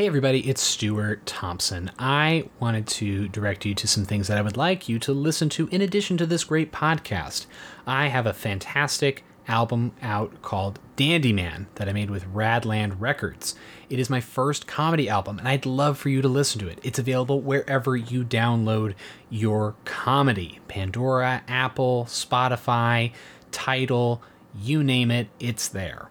[0.00, 1.90] Hey, everybody, it's Stuart Thompson.
[1.98, 5.50] I wanted to direct you to some things that I would like you to listen
[5.50, 7.44] to in addition to this great podcast.
[7.86, 13.54] I have a fantastic album out called Dandy Man that I made with Radland Records.
[13.90, 16.78] It is my first comedy album, and I'd love for you to listen to it.
[16.82, 18.94] It's available wherever you download
[19.28, 23.12] your comedy Pandora, Apple, Spotify,
[23.52, 24.22] Tidal,
[24.58, 26.08] you name it, it's there.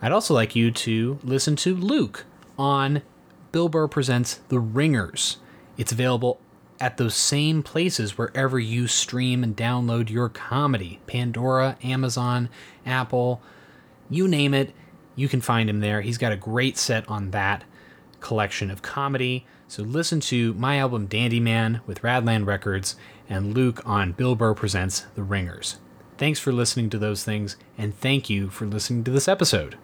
[0.00, 2.24] I'd also like you to listen to Luke
[2.58, 3.02] on
[3.52, 5.38] Bill Burr Presents The Ringers.
[5.76, 6.40] It's available
[6.80, 12.48] at those same places wherever you stream and download your comedy Pandora, Amazon,
[12.84, 13.40] Apple,
[14.10, 14.74] you name it,
[15.14, 16.02] you can find him there.
[16.02, 17.64] He's got a great set on that
[18.20, 19.46] collection of comedy.
[19.68, 22.96] So listen to my album Dandy Man with Radland Records
[23.28, 25.78] and Luke on Bill Burr Presents The Ringers.
[26.18, 29.76] Thanks for listening to those things, and thank you for listening to this episode.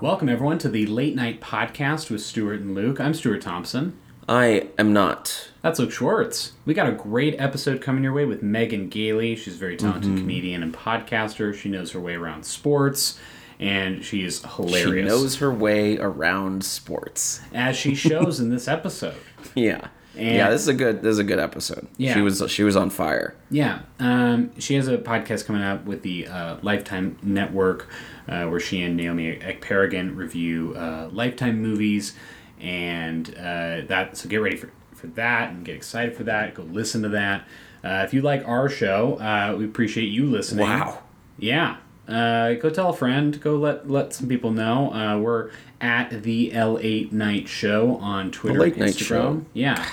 [0.00, 3.00] Welcome, everyone, to the Late Night Podcast with Stuart and Luke.
[3.00, 3.98] I'm Stuart Thompson.
[4.28, 5.50] I am not.
[5.60, 6.52] That's Luke Schwartz.
[6.64, 9.36] We got a great episode coming your way with Megan Gailey.
[9.36, 10.18] She's a very talented Mm-hmm.
[10.20, 11.54] comedian and podcaster.
[11.54, 13.18] She knows her way around sports,
[13.58, 14.84] and she is hilarious.
[14.84, 17.40] She knows her way around sports.
[17.52, 19.14] as she shows in this episode.
[19.54, 19.88] Yeah.
[20.16, 21.86] And- yeah, this is a good this is a good episode.
[21.96, 22.14] Yeah.
[22.14, 23.34] She was she was on fire.
[23.50, 27.88] Yeah, um, she has a podcast coming up with the uh, Lifetime Network,
[28.30, 32.14] uh, where she and Naomi Ekperigin review uh, Lifetime movies,
[32.60, 34.16] and uh, that.
[34.16, 36.54] So get ready for for that and get excited for that.
[36.54, 37.46] Go listen to that.
[37.82, 40.66] Uh, if you like our show, uh, we appreciate you listening.
[40.68, 41.02] Wow.
[41.38, 41.78] Yeah.
[42.06, 43.40] Uh, go tell a friend.
[43.40, 44.92] Go let let some people know.
[44.92, 48.80] Uh, we're at the L8 Night Show on Twitter, the Late Instagram.
[48.80, 49.44] Night Show.
[49.54, 49.88] Yeah.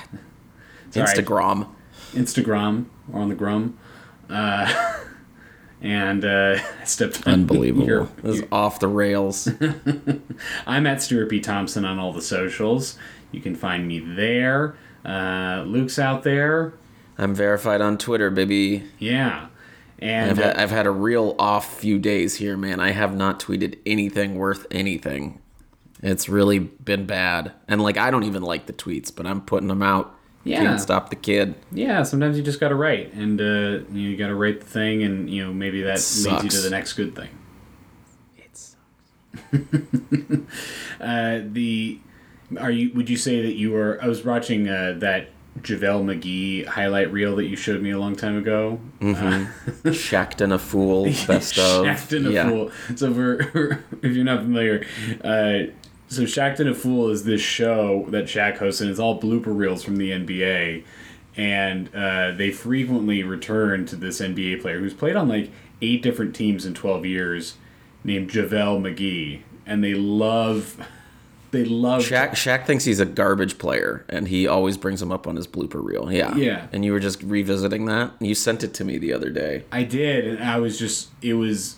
[0.92, 1.08] Sorry.
[1.08, 1.70] Instagram.
[2.14, 3.78] Instagram or on the Grum.
[4.30, 4.96] Uh,
[5.82, 7.86] and uh, I stepped on Unbelievable.
[7.88, 9.48] your- this is off the rails.
[10.68, 11.40] I'm at Stuart B.
[11.40, 12.98] Thompson on all the socials.
[13.32, 14.76] You can find me there.
[15.06, 16.74] Uh, Luke's out there.
[17.18, 18.84] I'm verified on Twitter, baby.
[19.00, 19.48] Yeah.
[20.00, 22.80] And I've uh, had, I've had a real off few days here, man.
[22.80, 25.42] I have not tweeted anything worth anything.
[26.04, 27.54] It's really been bad.
[27.68, 30.14] And like I don't even like the tweets, but I'm putting them out.
[30.48, 30.64] Yeah.
[30.64, 31.56] Can't stop the kid.
[31.72, 33.14] yeah, sometimes you just got to write.
[33.14, 35.96] And uh, you, know, you got to write the thing, and you know maybe that
[35.96, 37.30] leads you to the next good thing.
[38.38, 38.76] It's
[41.02, 42.00] Uh, the
[42.60, 42.92] are you?
[42.94, 44.00] Would you say that you were?
[44.02, 45.30] I was watching uh, that
[45.62, 48.80] JaVale McGee highlight reel that you showed me a long time ago.
[49.02, 51.86] Shaqtin' a fool, best of.
[51.86, 52.50] Shaqtin' a yeah.
[52.50, 52.72] Fool.
[52.96, 54.86] So for if you're not familiar,
[55.24, 55.72] uh,
[56.10, 59.84] so Shaqtin' a Fool is this show that Shaq hosts, and it's all blooper reels
[59.84, 60.84] from the NBA.
[61.36, 65.52] And uh, they frequently return to this NBA player who's played on like
[65.82, 67.58] eight different teams in 12 years,
[68.04, 69.42] named JaVale McGee.
[69.66, 70.82] And they love,
[71.52, 75.28] they love Shaq, Shaq thinks he's a garbage player, and he always brings him up
[75.28, 76.12] on his blooper reel.
[76.12, 76.36] Yeah.
[76.38, 76.68] Yeah.
[76.72, 78.14] And you were just revisiting that?
[78.22, 79.66] You sent it to me the other day.
[79.74, 81.76] I did, and I was just it was.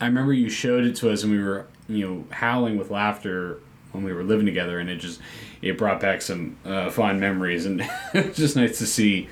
[0.00, 3.60] I remember you showed it to us, and we were you know howling with laughter
[3.92, 5.20] when we were living together, and it just
[5.62, 7.82] it brought back some uh, fond memories, and
[8.14, 9.28] it's just nice to see.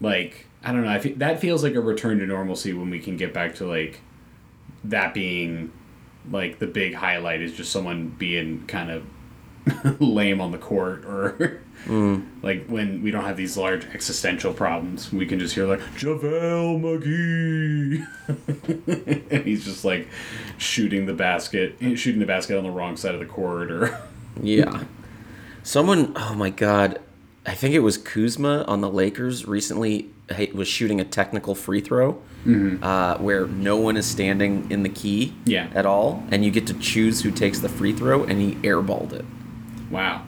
[0.00, 3.00] Like I don't know, I fe- that feels like a return to normalcy when we
[3.00, 4.00] can get back to like
[4.84, 5.72] that being
[6.30, 11.62] like the big highlight is just someone being kind of lame on the court or
[11.86, 16.80] like when we don't have these large existential problems we can just hear like JaVale
[18.28, 20.08] McGee and he's just like
[20.58, 23.98] shooting the basket shooting the basket on the wrong side of the court or
[24.42, 24.84] Yeah.
[25.64, 27.00] Someone, oh my God,
[27.44, 30.10] I think it was Kuzma on the Lakers recently
[30.54, 32.20] was shooting a technical free throw
[32.82, 35.68] uh, where no one is standing in the key Yeah.
[35.74, 39.12] at all, and you get to choose who takes the free throw, and he airballed
[39.12, 39.24] it.
[39.90, 40.22] wow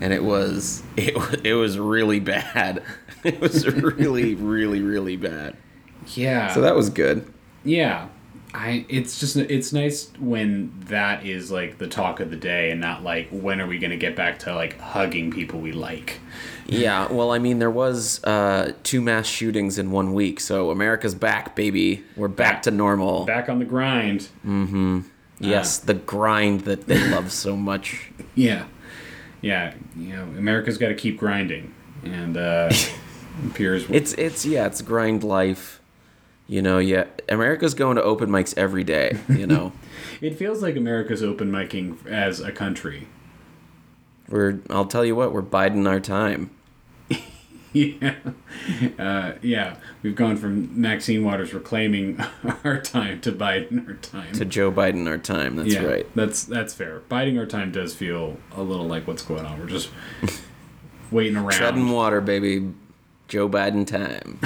[0.00, 1.14] And it was it,
[1.44, 2.82] it was really bad.
[3.24, 5.56] It was really really really bad.
[6.14, 7.26] yeah So that was good.
[7.64, 8.06] yeah
[8.54, 12.80] I it's just it's nice when that is like the talk of the day and
[12.80, 16.20] not like when are we going to get back to like hugging people we like
[16.68, 21.14] Yeah, well, I mean, there was uh, two mass shootings in one week, so America's
[21.14, 22.02] back, baby.
[22.16, 22.62] We're back, Back.
[22.62, 23.24] to normal.
[23.24, 25.04] back on the grind Mm Mhm.
[25.40, 28.10] Yes, the grind that they love so much.
[28.36, 28.64] Yeah,
[29.46, 29.74] yeah.
[29.96, 31.72] You know, America's got to keep grinding,
[32.04, 32.72] and uh,
[33.46, 35.80] appears It's it's yeah, it's grind life.
[36.48, 39.18] You know, yeah, America's going to open mics every day.
[39.28, 39.72] You know,
[40.20, 43.06] it feels like America's open micing as a country.
[44.28, 46.50] we're I'll tell you what, we're biding our time.
[48.00, 48.14] yeah,
[48.98, 49.76] uh, yeah.
[50.02, 52.18] We've gone from Maxine Waters reclaiming
[52.64, 54.32] our time to Biden our time.
[54.32, 55.56] To Joe Biden, our time.
[55.56, 56.06] That's yeah, right.
[56.14, 57.00] That's that's fair.
[57.08, 59.60] Biding our time does feel a little like what's going on.
[59.60, 59.90] We're just
[61.10, 61.52] waiting around.
[61.52, 62.72] Treading water, baby.
[63.28, 64.40] Joe Biden time.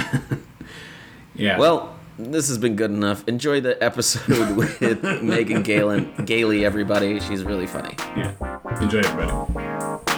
[1.35, 1.57] yeah.
[1.57, 3.25] Well, this has been good enough.
[3.29, 7.21] Enjoy the episode with Megan Galen, Gailey, everybody.
[7.21, 7.95] She's really funny.
[8.17, 8.33] yeah.
[8.81, 10.10] Enjoy everybody.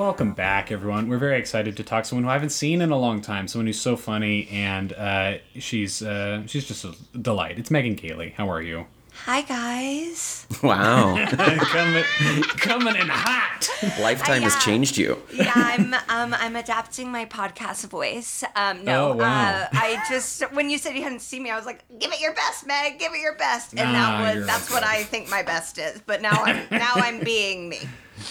[0.00, 1.10] Welcome back, everyone.
[1.10, 3.46] We're very excited to talk to someone who I haven't seen in a long time.
[3.46, 7.58] Someone who's so funny, and uh, she's uh, she's just a delight.
[7.58, 8.30] It's Megan Gailey.
[8.34, 8.86] How are you?
[9.26, 10.46] Hi guys.
[10.62, 11.14] Wow.
[11.30, 12.04] coming,
[12.56, 13.68] coming in hot.
[14.00, 14.60] Lifetime has Yeah.
[14.60, 15.20] changed you.
[15.34, 18.42] Yeah, I'm um I'm adapting my podcast voice.
[18.56, 19.50] Um no, Oh, wow.
[19.64, 22.20] uh, I just when you said you hadn't seen me, I was like, "Give it
[22.22, 22.98] your best, Meg.
[22.98, 26.00] Give it your best." And Ah, that was that's what I think my best is.
[26.06, 27.80] But now I'm now I'm being me.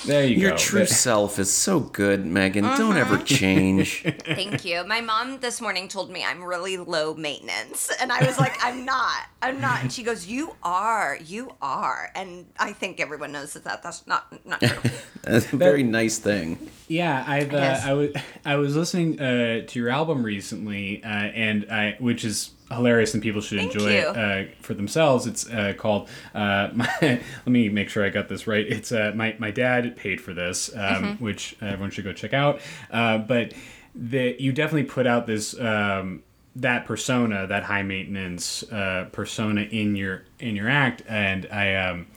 [0.06, 0.56] There you Your go.
[0.56, 2.64] Your true There- self is so good, Megan.
[2.64, 3.00] Don't Uh-huh.
[3.00, 4.04] ever change.
[4.26, 4.84] Thank you.
[4.86, 8.86] My mom this morning told me I'm really low maintenance, and I was like, "I'm
[8.86, 9.24] not.
[9.42, 11.18] I'm not." And she goes, "You are.
[11.26, 14.92] You are." And I think everyone knows that, that that's not not true.
[15.24, 16.58] That's a very nice thing.
[16.88, 17.86] Yeah, I've uh, Yes.
[17.86, 18.10] I was
[18.46, 23.24] I was listening uh, to your album recently, uh, and I which is hilarious and
[23.24, 23.98] people should Thank enjoy you.
[23.98, 25.26] it uh, for themselves.
[25.28, 26.10] It's uh, called.
[26.34, 28.66] Uh, my, let me make sure I got this right.
[28.68, 31.24] It's uh, my my dad paid for this, um, Mm-hmm.
[31.24, 32.62] which everyone should go check out.
[32.92, 33.54] Uh, but
[33.96, 35.60] the you definitely put out this.
[35.60, 36.24] Um,
[36.56, 42.08] that persona, that high maintenance uh, persona in your in your act, and I um,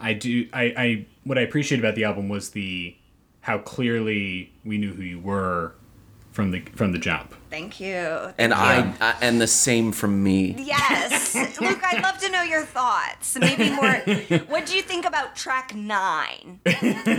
[0.00, 2.96] I do I, I what I appreciate about the album was the
[3.42, 5.75] how clearly we knew who you were
[6.36, 7.34] from the from the jump.
[7.48, 7.96] Thank you.
[8.38, 8.94] And Thank I, you.
[9.00, 10.54] I and the same from me.
[10.58, 11.80] Yes, Luke.
[11.82, 13.38] I'd love to know your thoughts.
[13.40, 13.94] Maybe more.
[14.48, 16.60] What do you think about track nine?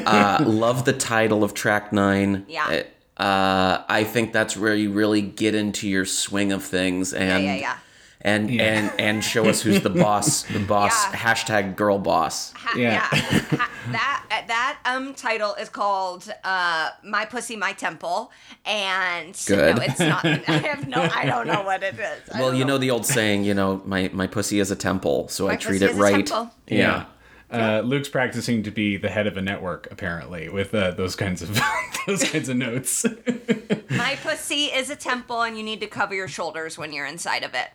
[0.08, 2.46] Uh, love the title of track nine.
[2.48, 2.84] Yeah.
[3.18, 7.54] Uh, I think that's where you really get into your swing of things and Yeah,
[7.54, 7.78] yeah, yeah.
[8.22, 8.64] And Yeah.
[8.64, 10.44] and and show us who's the boss.
[10.54, 10.92] The boss.
[11.12, 11.18] Yeah.
[11.20, 12.52] Hashtag girl boss.
[12.56, 13.00] Ha- Yeah.
[13.02, 18.32] Ha- that that um title is called uh "My Pussy, My Temple,"
[18.66, 19.76] and Good.
[19.78, 20.26] no, it's not.
[20.26, 21.02] I have no.
[21.14, 22.30] I don't know what it is.
[22.34, 25.28] I Well, you know the old saying, you know, my my pussy is a temple,
[25.30, 26.26] so I treat pussy it is a right.
[26.28, 26.52] temple.
[26.68, 27.06] Yeah.
[27.50, 31.42] Uh, Luke's practicing to be the head of a network, apparently, with uh, those kinds
[31.42, 31.58] of
[32.08, 33.06] those kinds of notes.
[33.90, 37.44] My pussy is a temple, and you need to cover your shoulders when you're inside
[37.44, 37.70] of it.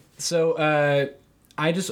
[0.18, 1.06] so uh,
[1.56, 1.90] I just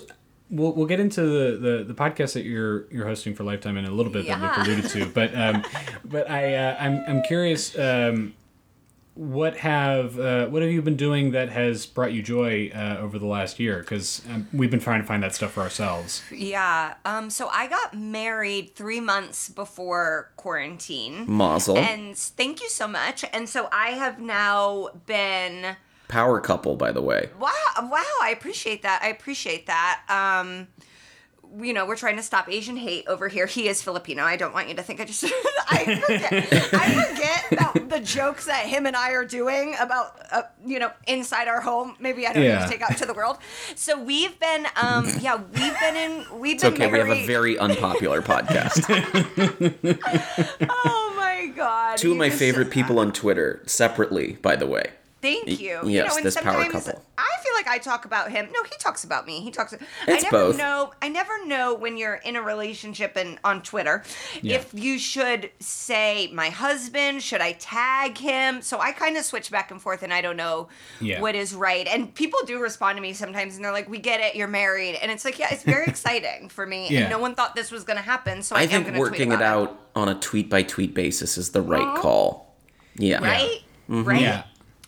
[0.50, 3.84] we'll, we'll get into the, the, the podcast that you're you're hosting for Lifetime in
[3.86, 4.56] a little bit that Yeah.
[4.56, 5.64] Luke alluded to, but um,
[6.04, 7.76] but I uh, I'm I'm curious.
[7.78, 8.34] Um,
[9.16, 13.18] what have uh, what have you been doing that has brought you joy uh, over
[13.18, 13.80] the last year?
[13.80, 16.22] Because um, we've been trying to find that stuff for ourselves.
[16.30, 16.94] Yeah.
[17.04, 17.30] Um.
[17.30, 21.24] So I got married three months before quarantine.
[21.26, 21.78] Mazel.
[21.78, 23.24] And thank you so much.
[23.32, 25.76] And so I have now been
[26.08, 27.30] Power couple, by the way.
[27.40, 29.02] wow wow I appreciate that.
[29.02, 30.02] I appreciate that.
[30.08, 30.68] Um
[31.60, 33.46] you know, we're trying to stop Asian hate over here.
[33.46, 34.24] He is Filipino.
[34.24, 35.24] I don't want you to think I just
[35.70, 36.32] I forget
[36.74, 40.90] I forget about the jokes that him and I are doing about uh, you know,
[41.06, 41.96] inside our home.
[41.98, 43.38] Maybe I don't need to take out to the world.
[43.74, 46.90] So we've been um yeah, we've been in we've It's been okay.
[46.90, 48.86] We have a very unpopular podcast.
[50.68, 51.96] Oh my god.
[51.96, 54.92] Two of my favorite people on Twitter, separately, by the way.
[55.22, 55.80] Thank you.
[55.82, 57.02] you yes, know, and this power couple.
[57.18, 57.25] I
[57.56, 58.46] like I talk about him.
[58.52, 59.40] No, he talks about me.
[59.40, 59.72] He talks.
[59.72, 60.58] It's I never both.
[60.58, 60.92] know.
[61.02, 64.04] I never know when you're in a relationship and on Twitter
[64.42, 64.56] Yeah.
[64.56, 67.22] if you should say my husband.
[67.22, 68.62] Should I tag him?
[68.62, 70.68] So I kind of switch back and forth, and I don't know
[71.00, 71.20] Yeah.
[71.20, 71.86] what is right.
[71.86, 74.34] And people do respond to me sometimes, and they're like, "We get it.
[74.36, 76.88] You're married," and it's like, yeah, it's very exciting for me.
[76.90, 77.00] Yeah.
[77.02, 78.94] And no one thought this was going to happen, so I, I am think going
[78.94, 81.96] to working tweet it about out on a tweet by tweet basis is the right
[81.98, 82.54] call.
[82.96, 83.18] Yeah.
[83.24, 83.62] Right.
[83.90, 84.04] Mm-hmm.
[84.04, 84.20] Right.
[84.20, 84.42] Yeah.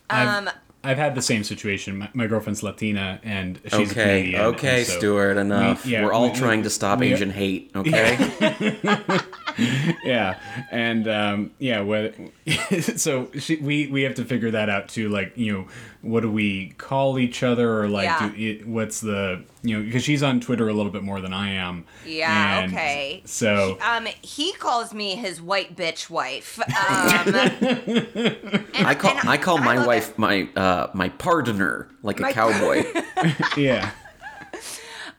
[0.09, 1.97] Um, I've had the same situation.
[1.97, 5.85] My, my girlfriend's Latina, and she's Okay, comedian, okay, so- Stuart, enough.
[5.85, 8.77] we- yeah, We're all we- trying to stop Asian hate, okay?
[10.05, 10.39] yeah
[10.71, 12.15] and um yeah what
[12.95, 15.67] so she, we we have to figure that out too like you know
[16.01, 18.29] what do we call each other or like Yeah.
[18.29, 21.33] do, it, what's the you know because she's on twitter a little bit more than
[21.33, 23.21] i am Yeah, And okay.
[23.25, 26.57] so Um, he calls me his white bitch wife.
[26.59, 30.17] Um, and- I call I call my love wife it.
[30.19, 32.85] my uh my partner, like a cowboy.
[33.57, 33.91] yeah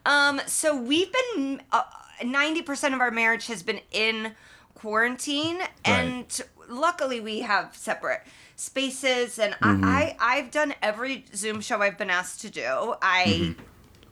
[0.07, 1.83] Um, so we've been uh,
[2.25, 4.33] ninety percent of our marriage has been in
[4.75, 8.23] quarantine, and luckily we have separate
[8.61, 9.85] spaces, and Mm-hmm.
[9.85, 12.95] I, I I've done every Zoom show I've been asked to do.
[13.03, 13.25] I.
[13.27, 13.63] Mm-hmm.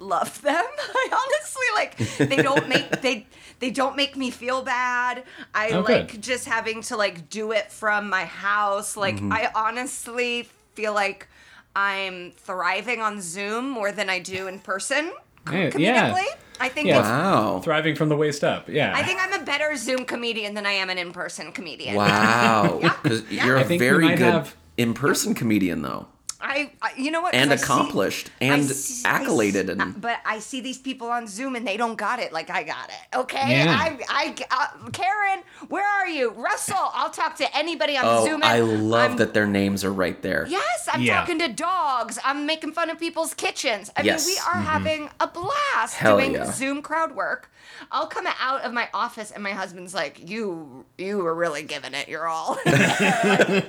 [0.01, 0.65] love them.
[1.03, 1.97] I honestly like
[2.31, 3.27] they don't make they
[3.59, 5.25] they don't make me feel bad.
[5.55, 6.23] I Oh, like good.
[6.23, 8.97] just having to like do it from my house.
[8.97, 9.33] Like Mm-hmm.
[9.33, 11.27] I honestly feel like
[11.75, 15.13] I'm thriving on Zoom more than I do in person.
[15.53, 16.25] Yeah, Comedically, yeah.
[16.61, 16.99] I think Yeah.
[16.99, 17.61] it's Wow.
[17.63, 18.69] Thriving from the waist up.
[18.69, 18.93] Yeah.
[18.95, 21.95] I think I'm a better Zoom comedian than I am an in-person comedian.
[21.95, 22.81] Wow.
[23.03, 26.07] Because you're I a very good have- in-person comedian, though,
[26.41, 27.35] I, I you know what?
[27.35, 29.67] And I see- accomplished I and see- I accoladed.
[29.67, 32.49] see- and but I see these people on Zoom and they don't got it like
[32.51, 33.17] I got it.
[33.17, 33.77] Okay, Yeah.
[33.79, 36.31] I, I, uh, Karen, where are you?
[36.31, 38.43] Russell, I'll talk to anybody on oh, Zoom.
[38.45, 40.47] I love I'm- that their names are right there.
[40.49, 41.21] Yes, I'm Yeah.
[41.21, 42.19] talking to dogs.
[42.25, 43.91] I'm making fun of people's kitchens.
[43.97, 44.27] I Yes.
[44.27, 46.51] mean, we are having a blast Hell doing yeah.
[46.53, 47.51] Zoom crowd work.
[47.93, 51.95] I'll come out of my office and my husband's like, "You, you were really giving
[51.95, 53.63] it your all." I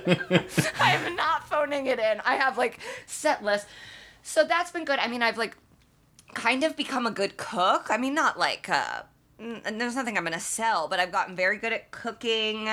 [0.80, 2.20] am not phoning it in.
[2.24, 3.68] I have like set lists,
[4.22, 4.98] so that's been good.
[4.98, 5.56] I mean, I've like
[6.34, 7.88] kind of become a good cook.
[7.90, 9.02] I mean, not like uh,
[9.40, 12.68] n- there's nothing I'm gonna sell, but I've gotten very good at cooking.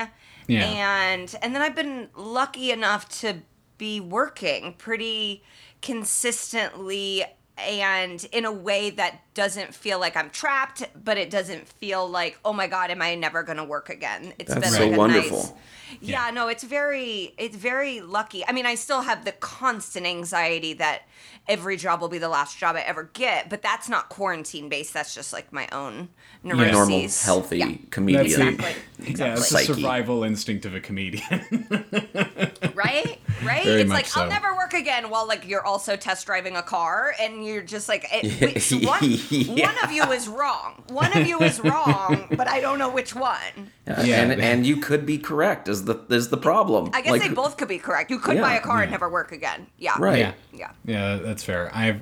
[0.47, 0.65] Yeah.
[0.65, 3.39] And and then I've been lucky enough to
[3.77, 5.43] be working pretty
[5.81, 7.23] consistently
[7.57, 12.39] and in a way that doesn't feel like I'm trapped, but it doesn't feel like,
[12.43, 14.33] oh my god, am I never gonna work again?
[14.39, 15.37] It's That's been so like a wonderful.
[15.37, 15.53] nice
[16.01, 18.45] yeah, no, it's very it's very lucky.
[18.45, 21.03] I mean, I still have the constant anxiety that
[21.47, 24.93] every job will be the last job I ever get, but that's not quarantine based.
[24.93, 26.09] That's just like my own
[26.43, 26.73] neuroses.
[26.73, 27.09] Normal,
[27.41, 28.23] healthy Yeah, comedian.
[28.25, 28.81] That's the- exactly.
[28.99, 29.41] yeah, Exactly.
[29.41, 31.23] it's the survival instinct of a comedian.
[32.73, 33.19] right?
[33.43, 33.63] Right?
[33.63, 34.21] Very it's much like so.
[34.21, 37.87] I'll never work again while like you're also test driving a car and you're just
[37.87, 38.99] like it, wait, so one,
[39.29, 39.65] Yeah.
[39.67, 40.83] one of you is wrong.
[40.89, 43.71] One of you is wrong, but I don't know which one.
[43.87, 44.21] Yeah, Yeah.
[44.23, 45.67] and and you could be correct.
[45.67, 46.89] Is the is the problem?
[46.93, 48.11] I guess Like, they both could be correct.
[48.11, 48.41] You could Yeah.
[48.41, 49.67] buy a car and never work again.
[49.77, 49.95] Yeah.
[49.99, 50.19] Right.
[50.19, 50.33] Yeah.
[50.53, 50.71] Yeah.
[50.85, 51.69] Yeah, that's fair.
[51.73, 52.01] I've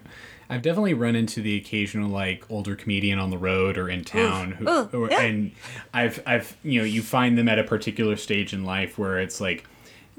[0.50, 4.52] I've definitely run into the occasional like older comedian on the road or in town
[4.52, 5.22] who, Ooh, who- yeah.
[5.22, 5.52] and
[5.94, 9.42] I've I've you know, you find them at a particular stage in life where it's
[9.42, 9.66] like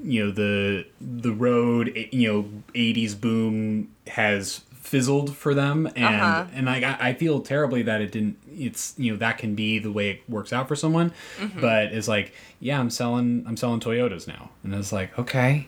[0.03, 6.15] you know the the road eh, you know 80s boom has fizzled for them and
[6.15, 6.45] Uh-huh.
[6.53, 9.79] and like I, I feel terribly that it didn't it's you know that can be
[9.79, 11.59] the way it works out for someone Mm-hmm.
[11.59, 15.67] but it's like yeah i'm selling i'm selling toyotas now and it's like okay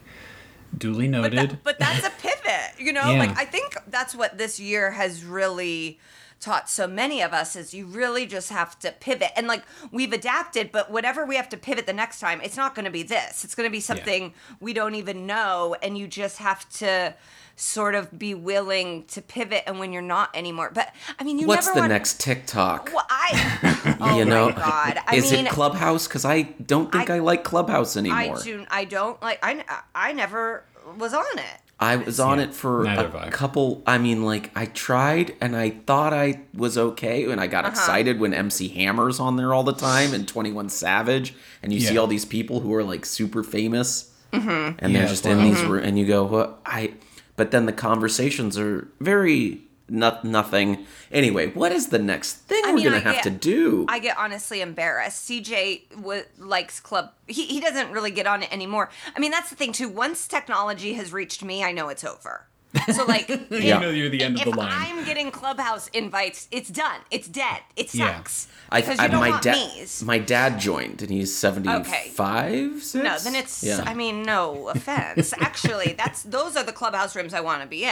[0.78, 3.10] duly But, noted that, but that's a pivot, you know?
[3.12, 3.20] Yeah.
[3.20, 6.00] Like I think that's what this year has really
[6.40, 9.32] taught so many of us is you really just have to pivot.
[9.36, 12.76] And like we've adapted, but whatever we have to pivot the next time, it's not
[12.76, 13.44] going to be this.
[13.44, 17.14] It's going to be something we don't even know and you just have to
[17.62, 20.72] sort of be willing to pivot and when you're not anymore.
[20.74, 22.90] But I mean, you What's never the want next TikTok?
[22.94, 25.00] Well, I Oh you know, my god.
[25.06, 26.08] I is mean, it Clubhouse?
[26.08, 28.18] Because I don't think I, I- like Clubhouse anymore.
[28.18, 28.42] I anymore.
[28.44, 29.64] do I don't like I
[29.94, 30.64] I never
[30.98, 31.46] was on it.
[31.82, 33.30] I was on Yeah, it for neither have a I.
[33.30, 33.84] couple.
[33.88, 37.52] I mean, like I tried and I thought I was okay, and I Uh-huh.
[37.52, 41.72] got excited when MC Hammer's on there all the time and Twenty One Savage, and
[41.74, 44.78] you see all these people who are like super famous, Mm-hmm.
[44.80, 46.94] and they're just in these, roo- and you go, "What I?"
[47.40, 50.86] But then the conversations are very not nothing.
[51.10, 53.86] Anyway, what is the next thing I we're mean, gonna I have get- to do?
[53.88, 55.26] I get honestly embarrassed.
[55.26, 57.14] CJ w- likes club.
[57.28, 58.90] He he doesn't really get on it anymore.
[59.16, 59.88] I mean, that's the thing too.
[59.88, 62.46] Once technology has reached me, I know it's over.
[62.94, 66.48] So like, you know you're the end of if the line I'm getting clubhouse invites,
[66.52, 67.00] it's done.
[67.10, 67.62] It's dead.
[67.76, 68.16] It Yeah.
[68.18, 68.48] sucks.
[68.70, 70.04] I, Because I- you don't my want dad, me's.
[70.04, 72.84] my dad joined, and he's seventy-five.
[72.84, 73.04] Six?
[73.04, 73.64] No, then it's.
[73.64, 73.84] yeah.
[73.86, 75.34] I mean, no offense.
[75.40, 77.92] Actually, that's those are the clubhouse rooms I want to be in.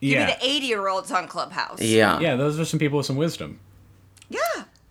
[0.00, 0.26] Give Yeah.
[0.26, 1.80] me the eighty year olds on clubhouse.
[1.80, 3.60] yeah, yeah those are some people with some wisdom
[4.28, 4.40] Yeah.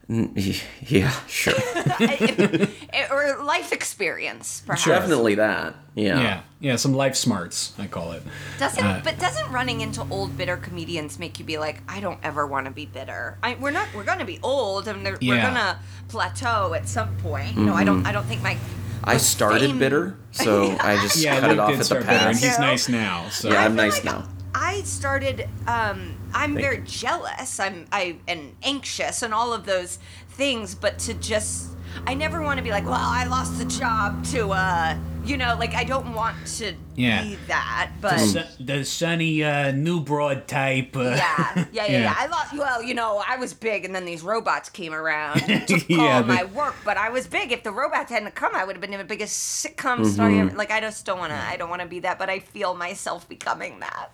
[0.07, 1.53] Yeah, sure.
[1.99, 4.85] Eh, or life experience, perhaps.
[4.85, 5.75] Definitely that.
[5.95, 6.19] Yeah.
[6.19, 8.21] yeah yeah some life smarts i call it
[8.59, 12.19] Doesn't Uh, but doesn't running into old bitter comedians make you be like, I don't
[12.21, 13.37] ever want to be bitter.
[13.41, 13.87] I, we're not.
[13.95, 17.55] We're gonna be old, and they're- we're gonna plateau at some point.
[17.55, 18.05] You know, I don't.
[18.05, 18.55] I don't think my.
[18.55, 19.09] Mm-hmm.
[19.09, 22.05] I started fame- bitter, so I just yeah cut Luke it off at the start
[22.05, 22.43] better, and pass.
[22.43, 24.27] he's nice now so Yeah, I I'm nice like now.
[24.53, 25.47] I started.
[25.67, 27.59] Um, I'm very jealous.
[27.59, 29.99] I'm I and anxious and all of those
[30.29, 30.75] things.
[30.75, 31.69] But to just,
[32.05, 35.55] I never want to be like, well, I lost the job to, uh, you know,
[35.59, 37.23] like I don't want to Yeah.
[37.23, 37.91] be that.
[38.01, 38.19] But
[38.59, 42.13] the sunny uh, new broad type uh, yeah, yeah, yeah, yeah, Yeah.
[42.17, 42.53] I lost.
[42.53, 46.17] Well, you know, I was big, and then these robots came around and took Yeah,
[46.17, 46.75] all they- my work.
[46.85, 47.51] But I was big.
[47.51, 50.05] If the robots hadn't come, I would have been the biggest sitcom Mm-hmm.
[50.05, 50.39] story.
[50.39, 50.55] Ever.
[50.55, 51.37] Like I just don't want to.
[51.37, 52.19] I don't want to be that.
[52.19, 54.11] But I feel myself becoming that.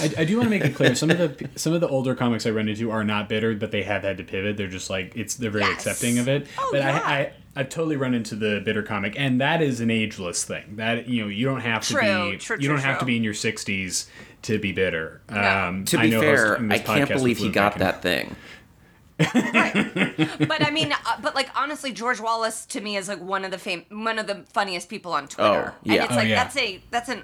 [0.00, 2.14] I, I do want to make it clear some of the some of the older
[2.14, 4.56] comics I run into are not bitter, but they have had to pivot.
[4.56, 5.74] They're just like it's they're very Yes.
[5.86, 6.46] accepting of it.
[6.58, 7.00] Oh, but yeah.
[7.04, 10.76] I, I I've totally run into the bitter comic, and that is an ageless thing.
[10.76, 13.04] That you know, you don't have to True, be true, you don't true, have to
[13.04, 14.08] be in your sixties
[14.42, 15.20] to be bitter.
[15.30, 15.40] No.
[15.68, 18.34] Um, To I be know fair, I can't believe he got that thing.
[19.16, 19.32] but
[20.60, 23.58] I mean, uh, but like honestly, George Wallace to me is like one of the
[23.58, 25.72] fam- one of the funniest people on Twitter.
[25.72, 25.94] Oh, yeah.
[25.94, 26.34] And it's Oh, like yeah.
[26.42, 27.22] that's a that's an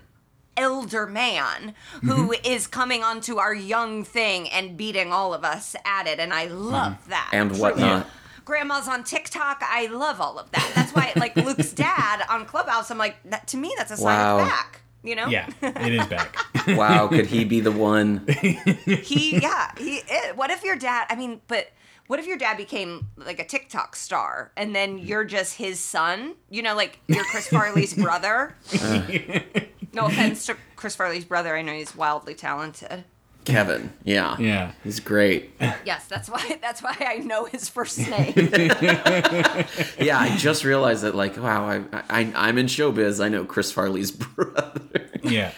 [0.56, 2.70] elder man who is Mm-hmm.
[2.70, 7.08] coming onto our young thing and beating all of us at it, and I love
[7.08, 7.30] that.
[7.32, 7.36] Mm-hmm.
[7.36, 7.60] And truly.
[7.62, 8.06] whatnot.
[8.50, 9.62] Grandma's on TikTok.
[9.62, 10.72] I love all of that.
[10.74, 14.06] That's why, like Luke's dad on Clubhouse, I'm like, that, to me, that's a sign
[14.18, 14.40] Wow.
[14.40, 14.80] of back.
[15.04, 15.28] You know?
[15.28, 16.36] Yeah, it is back.
[16.66, 18.26] Wow, could he be the one?
[18.84, 20.36] he yeah he is.
[20.36, 21.70] what if your dad i mean but
[22.06, 26.34] what if your dad became like a tiktok star and then you're just his son
[26.50, 28.54] you know like you're chris farley's brother
[29.94, 33.04] no offense to chris farley's brother i know he's wildly talented
[33.50, 33.92] Kevin.
[34.04, 34.36] Yeah.
[34.38, 34.72] Yeah.
[34.84, 35.50] He's great.
[35.84, 38.32] yes that's why that's why i know his first name
[40.00, 41.14] Yeah, I just realized that.
[41.14, 43.22] Like, wow, I, I I'm in showbiz.
[43.22, 45.10] I know Chris Farley's brother.
[45.22, 45.52] yeah.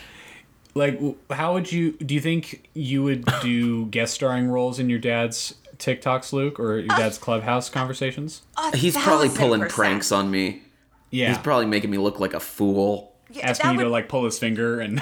[0.74, 1.92] Like, how would you?
[1.92, 6.78] Do you think you would do guest starring roles in your dad's TikToks, Luke, or
[6.78, 8.42] your dad's Clubhouse conversations?
[8.74, 9.74] He's probably pulling percent.
[9.74, 10.62] pranks on me.
[11.10, 11.28] Yeah.
[11.28, 13.12] He's probably making me look like a fool.
[13.30, 15.00] Yeah, asking that you to like pull his finger and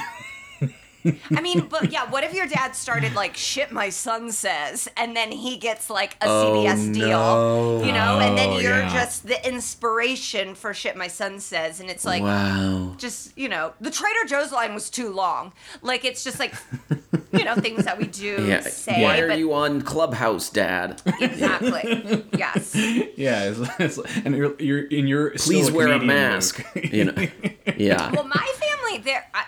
[1.35, 5.17] I mean, but yeah, what if your dad started like shit my son says and
[5.17, 7.83] then he gets like a Oh, CBS deal, no.
[7.85, 8.93] you know, and Oh, then you're yeah.
[8.93, 12.95] just the inspiration for shit my son says and it's like wow.
[12.99, 15.53] just, you know, the Trader Joe's line was too long.
[15.83, 16.55] Like it's just like
[17.33, 18.61] you know, things that we do Yeah.
[18.61, 21.01] say Why are but you on Clubhouse, Dad?
[21.21, 22.25] exactly.
[22.37, 22.75] yes.
[22.75, 26.65] yeah, it's, it's, and you're, you're in your Please wear a mask.
[26.75, 27.15] you know.
[27.77, 28.11] Yeah.
[28.11, 29.27] Well, my family, there.
[29.33, 29.45] I-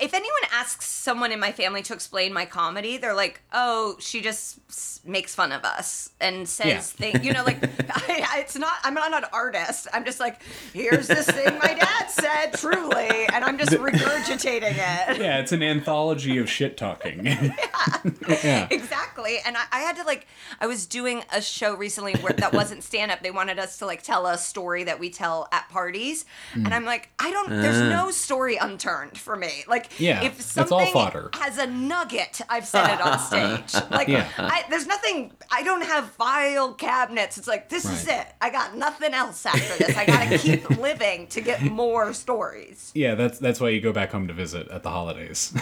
[0.00, 4.20] If anyone asks someone in my family to explain my comedy, they're like, "Oh, she
[4.20, 6.80] just s- makes fun of us and says Yeah.
[6.80, 7.62] things." You know, like
[8.08, 8.74] I, I- it's not.
[8.82, 9.88] I'm not an artist.
[9.92, 10.42] I'm just like,
[10.72, 15.20] here's this thing my dad said, truly, and I'm just regurgitating it.
[15.20, 17.26] Yeah, it's an anthology of shit talking.
[18.28, 18.68] yeah.
[18.70, 19.38] Exactly.
[19.44, 20.26] And I, I had to like
[20.60, 23.22] I was doing a show recently where that wasn't stand up.
[23.22, 26.24] They wanted us to like tell a story that we tell at parties.
[26.54, 26.64] Hmm.
[26.66, 29.64] And I'm like, I don't there's no story unturned for me.
[29.68, 31.30] Like Yeah, if it's all something fodder.
[31.34, 33.74] has a nugget, I've said it on stage.
[33.90, 34.28] Like Yeah.
[34.38, 37.36] I, there's nothing I don't have file cabinets.
[37.38, 38.26] It's like this is it.
[38.40, 39.96] I got nothing else after this.
[39.96, 42.92] I gotta keep living to get more stories.
[42.94, 45.52] Yeah, that's that's why you go back home to visit at the holidays.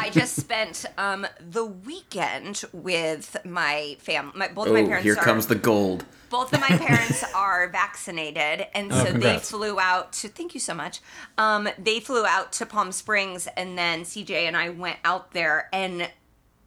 [0.00, 4.32] I just spent um, the weekend with my family.
[4.36, 6.04] My, both of my Oh, parents here are comes the gold.
[6.30, 10.28] both of my parents are vaccinated, and Oh, so they flew out to.
[10.28, 11.00] Thank you so much.
[11.38, 15.68] Um, they flew out to Palm Springs, and then CJ and I went out there
[15.72, 16.08] and.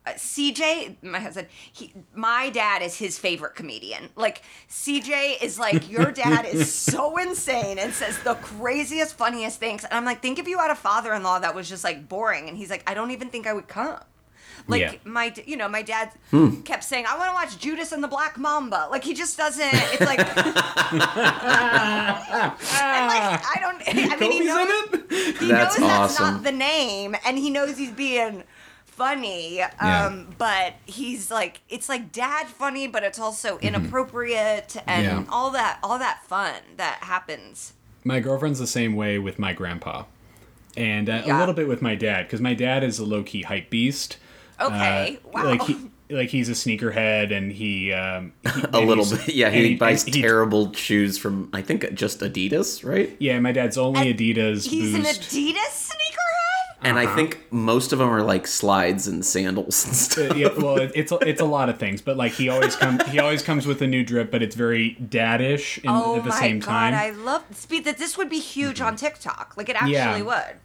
[0.09, 4.09] Uh, CJ, my husband, he, my dad is his favorite comedian.
[4.15, 9.83] Like CJ is like, your dad is so insane and says the craziest, funniest things.
[9.83, 12.49] And I'm like, think if you had a father-in-law that was just like boring.
[12.49, 13.99] And he's like, I don't even think I would come.
[14.67, 14.93] Like Yeah.
[15.05, 16.61] my, you know, my dad Hmm.
[16.61, 19.63] kept saying, "I want to watch Judas and the Black Mamba." Like he just doesn't.
[19.73, 20.27] It's like, and
[23.07, 23.81] like I don't.
[23.87, 26.33] I mean, he Kobe's in knows, he That's knows that's awesome.
[26.35, 28.43] not the name, and he knows he's being
[28.99, 29.61] funny.
[29.63, 30.23] Um, Yeah.
[30.37, 35.23] but he's like, it's like dad funny, but it's also inappropriate and Yeah.
[35.29, 37.73] all that, all that fun that happens.
[38.03, 40.03] my girlfriend's the same way with my grandpa,
[40.77, 43.41] and uh, a little bit with my dad because my dad is a low key
[43.41, 44.17] hype beast.
[44.59, 45.43] Okay, Uh, wow.
[45.45, 45.77] Like he,
[46.09, 49.27] like he's a sneakerhead, and he um, he- A little bit.
[49.35, 53.15] Yeah, and he buys he- terrible shoes from I think just Adidas, right?
[53.19, 54.65] Yeah, my dad's only Adidas.
[54.67, 56.08] He's an Adidas sneakerhead.
[56.81, 60.31] And I think most of them are like slides and sandals and stuff.
[60.31, 62.75] Uh, yeah, well, it, it's a, it's a lot of things, but like he always
[62.75, 66.23] comes he always comes with a new drip, but it's very daddish in, Oh at
[66.23, 66.93] the my same god, time.
[66.93, 69.55] I love speed that this would be huge on TikTok.
[69.57, 70.21] Like it actually Yeah.
[70.21, 70.55] would.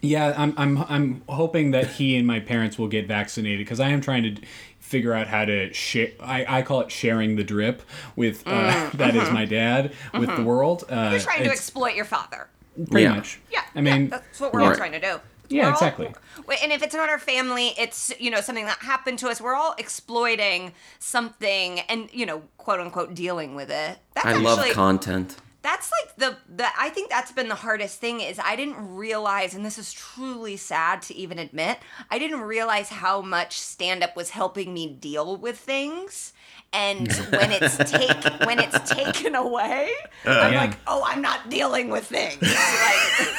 [0.00, 3.88] Yeah, I'm I'm I'm hoping that he and my parents will get vaccinated because I
[3.88, 4.40] am trying to
[4.78, 6.10] figure out how to share.
[6.20, 7.82] I, I call it sharing the drip
[8.14, 10.84] with uh, that is my dad with the world.
[10.88, 12.46] Uh, Mm, You're trying to exploit your father.
[12.88, 13.14] pretty Yeah.
[13.16, 13.40] much.
[13.52, 14.78] Yeah, I mean, yeah, that's what we're all Right.
[14.78, 15.18] trying to do.
[15.48, 16.14] Yeah, We're all- exactly.
[16.46, 19.40] Wait, and if it's not our family, it's you know something that happened to us.
[19.40, 23.98] We're all exploiting something, and you know, quote unquote, dealing with it.
[24.14, 25.36] That's I actually love content.
[25.62, 29.54] that's like the the I think that's been the hardest thing is I didn't realize,
[29.54, 31.78] and this is truly sad to even admit,
[32.10, 36.32] I didn't realize how much stand up was helping me deal with things.
[36.72, 39.90] And when it's take when it's taken away,
[40.26, 40.60] I'm Yeah.
[40.60, 42.40] like, oh, I'm not dealing with things.
[42.42, 43.36] Like,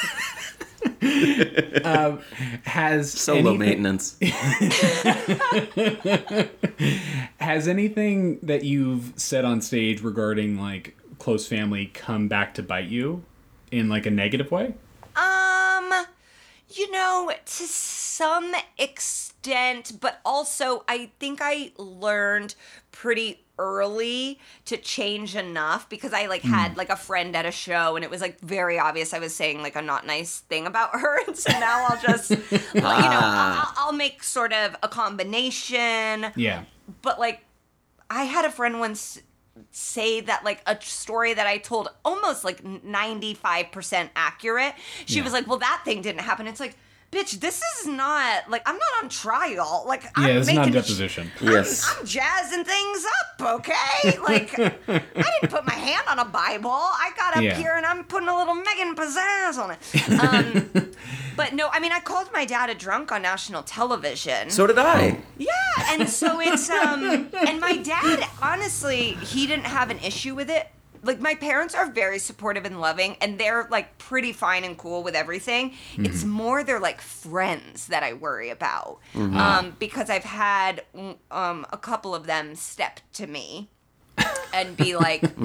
[2.64, 4.16] has So low maintenance.
[7.38, 12.88] Has anything that you've said on stage regarding like close family come back to bite
[12.88, 13.24] you
[13.70, 14.74] in like a negative way?
[15.16, 15.92] Um,
[16.68, 22.54] you know, to some extent, but also I think I learned
[22.92, 26.48] pretty early to change enough because I like hmm.
[26.48, 29.34] had like a friend at a show and it was like very obvious I was
[29.34, 32.82] saying like a not nice thing about her and so now I'll just you know
[32.86, 33.74] ah.
[33.76, 36.64] I'll, I'll make sort of a combination Yeah.
[37.02, 37.44] but like
[38.08, 39.20] I had a friend once
[39.72, 44.74] say that like a story that I told almost like 95% accurate.
[45.06, 45.24] She Yeah.
[45.24, 46.76] was like, "Well, that thing didn't happen." It's like,
[47.12, 49.84] "Bitch, this is not like I'm not on trial.
[49.86, 51.30] Like I'm Yeah, it's not a making deposition.
[51.40, 51.84] Yes.
[51.98, 53.04] I'm jazzing things
[53.40, 54.18] up, okay?
[54.20, 56.70] Like, I didn't put my hand on a Bible.
[56.70, 57.56] I got up Yeah.
[57.56, 60.20] here and I'm putting a little Megan pizzazz on it.
[60.20, 60.92] Um,
[61.36, 64.50] but no, I mean, I called my dad a drunk on national television.
[64.50, 65.18] So did I.
[65.38, 65.50] Yeah,
[65.90, 70.68] and so it's um and my dad honestly, he didn't have an issue with it.
[71.02, 75.02] Like my parents are very supportive and loving and they're like pretty fine and cool
[75.02, 75.74] with everything.
[75.96, 78.98] It's more they're like friends that I worry about.
[79.14, 83.68] Um because I've had mm, um a couple of them step to me
[84.52, 85.22] and be like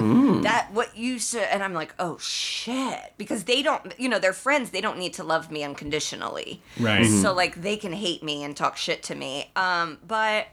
[0.42, 4.32] that what you said and i'm like oh shit because they don't you know they're
[4.34, 7.06] friends they don't need to love me unconditionally Right.
[7.06, 10.48] so like they can hate me and talk shit to me um but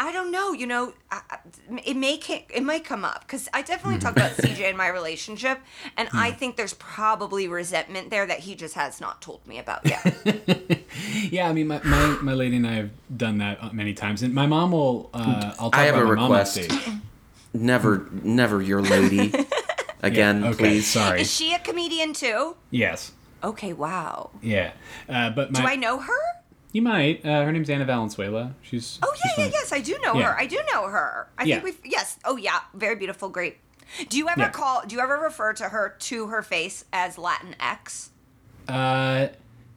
[0.00, 1.38] i don't know you know I, I-
[1.84, 2.20] it may
[2.54, 5.58] it might come up because i definitely talk about cj in my relationship
[5.96, 9.86] and i think there's probably resentment there that he just has not told me about
[9.86, 10.16] yet
[11.30, 14.22] Yeah, I mean, my, my, my lady and I have done that uh, many times,
[14.22, 15.10] and my mom will.
[15.12, 16.70] Uh, I'll talk I have about a my request.
[17.52, 19.32] Never, never your lady.
[20.02, 20.86] Again, Okay, please.
[20.86, 21.20] sorry.
[21.22, 23.12] is she a comedian too Yes.
[23.42, 24.72] okay wow Yeah.
[25.08, 26.20] Uh, but my, do i know her
[26.72, 27.24] You might.
[27.24, 28.54] Uh, her name's Anna Valenzuela.
[28.62, 28.98] She's.
[29.02, 30.32] Oh she's yeah, yeah, yes, I do know Yeah.
[30.32, 30.38] her.
[30.38, 31.28] I do know her.
[31.38, 31.60] I Yeah.
[31.60, 32.18] think we yes.
[32.24, 33.58] Oh yeah, very beautiful, great.
[34.10, 34.50] Do you ever Yeah.
[34.50, 34.82] call?
[34.86, 38.10] Do you ever refer to her to her face as Latin X?
[38.68, 39.28] Uh,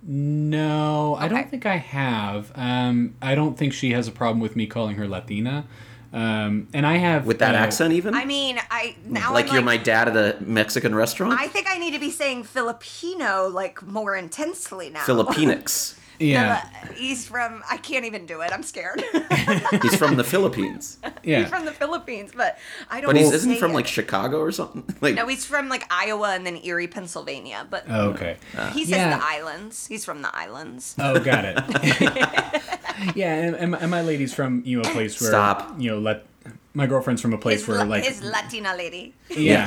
[0.04, 2.52] no, I don't think I have.
[2.56, 5.66] Um, I don't think she has a problem with me calling her Latina.
[6.14, 9.54] Um, and I have With that uh, accent, even I mean, I now like I'm
[9.54, 11.40] you're like, my dad at a Mexican restaurant.
[11.40, 15.00] I think I need to be saying Filipino like more intensely now.
[15.06, 15.96] Filipinix.
[16.22, 17.64] Yeah, Fili- He's from.
[17.70, 18.52] I can't even do it.
[18.54, 19.04] I'm scared.
[19.82, 21.40] He's from the Philippines, yeah.
[21.42, 22.58] he's from the Philippines, but
[22.90, 23.10] I don't.
[23.10, 23.76] but he's isn't from it.
[23.76, 24.84] like Chicago or something.
[25.02, 27.66] Like No, he's from like Iowa and then Erie, Pennsylvania.
[27.70, 28.38] But Oh, okay.
[28.56, 29.18] Uh, he says yeah.
[29.18, 29.88] the islands.
[29.88, 30.96] He's from the islands.
[31.00, 31.58] Oh, got it.
[33.16, 35.80] yeah, and, and, my, and my lady's from you know a place where Stop.
[35.80, 36.26] you know let
[36.74, 39.14] my girlfriend's from a place His, la- where like his Latina lady.
[39.30, 39.66] yeah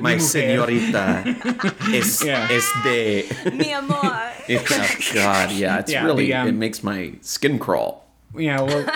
[0.00, 1.24] my señorita
[1.94, 2.48] is Yeah.
[2.50, 3.24] es de.
[3.52, 4.30] Mi amor.
[4.48, 8.04] It's, oh God, yeah, it's Yeah, really the, um, it makes my skin crawl.
[8.36, 8.86] yeah well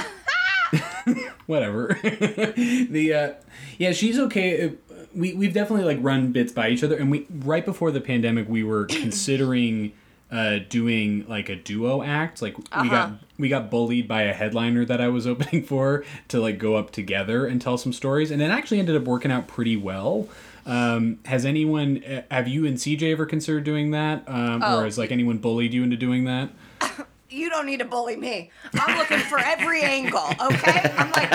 [1.47, 3.33] whatever the uh
[3.79, 4.71] yeah she's okay Uh,
[5.15, 8.49] we we've definitely like run bits by each other and we right before the pandemic
[8.49, 9.93] we were considering
[10.33, 14.85] uh doing like a duo act like we got we got bullied by a headliner
[14.85, 18.43] that I was opening for to like go up together and tell some stories and
[18.43, 20.29] it actually ended up working out pretty well
[20.67, 24.81] um, has anyone uh, have you and CJ ever considered doing that um, Oh.
[24.81, 26.51] or has like anyone bullied you into doing that
[27.29, 28.51] You don't need to bully me.
[28.75, 30.91] I'm looking for every angle, okay?
[30.97, 31.31] I'm like,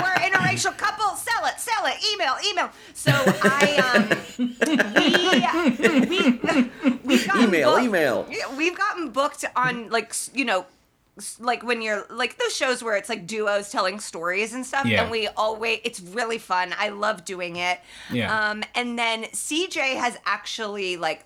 [0.00, 1.14] we're an interracial couple.
[1.16, 1.96] Sell it, sell it.
[2.14, 2.70] Email, email.
[2.94, 4.08] So I, um,
[4.94, 8.26] we, we, we've gotten Email, booked- email.
[8.56, 10.66] We've gotten booked on like, you know, s-
[11.40, 15.02] like when you're like those shows where it's like duos telling stories and stuff Yeah.
[15.02, 17.80] and we always it's really fun i love doing it
[18.10, 18.50] Yeah.
[18.50, 21.24] um and then cj has actually like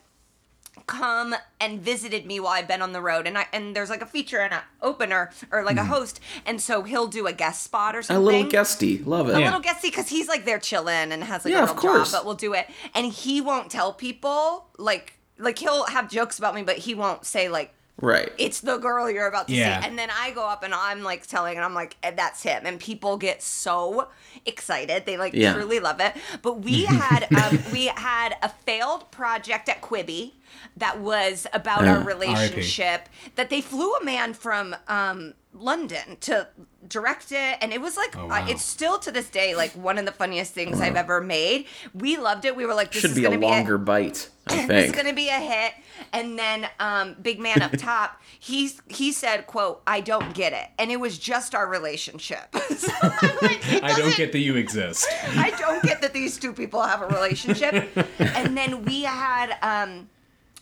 [0.86, 4.02] come and visited me while I've been on the road, and I and there's like
[4.02, 7.62] a feature and an opener or like a host, and so he'll do a guest
[7.62, 8.22] spot or something.
[8.22, 9.36] A little guesty, love it.
[9.36, 9.46] A Yeah.
[9.46, 12.10] little guesty because he's like there chilling and has like Yeah, a of little course.
[12.10, 12.66] job, but we'll do it.
[12.92, 17.24] And he won't tell people like like he'll have jokes about me, but he won't
[17.24, 18.32] say like Right.
[18.38, 19.80] it's the girl you're about to Yeah.
[19.80, 19.86] see.
[19.88, 22.66] And then I go up and I'm like telling, and I'm like, "Eh, that's him.
[22.66, 24.08] And people get so
[24.44, 25.06] excited.
[25.06, 25.52] They like Yeah.
[25.54, 26.14] truly love it.
[26.42, 30.32] But we had um, we had a failed project at Quibi
[30.76, 31.94] that was about Yeah.
[31.98, 33.08] our relationship.
[33.36, 36.48] That they flew a man from um, London to
[36.88, 39.98] direct it, and it was like Oh, uh, it's still to this day like one
[39.98, 41.66] of the funniest things I've ever made.
[41.94, 42.56] We loved it.
[42.56, 44.96] We were like, this Should is be a gonna longer bite, I it's think.
[44.96, 45.72] gonna be a hit.
[46.12, 50.68] And then um, big man up top he's he said quote i don't get it.
[50.78, 52.54] And it was just our relationship.
[52.74, 52.92] So
[53.40, 55.06] like, I don't get that you exist.
[55.36, 57.88] I don't get that these two people have a relationship.
[58.18, 60.10] And then we had um,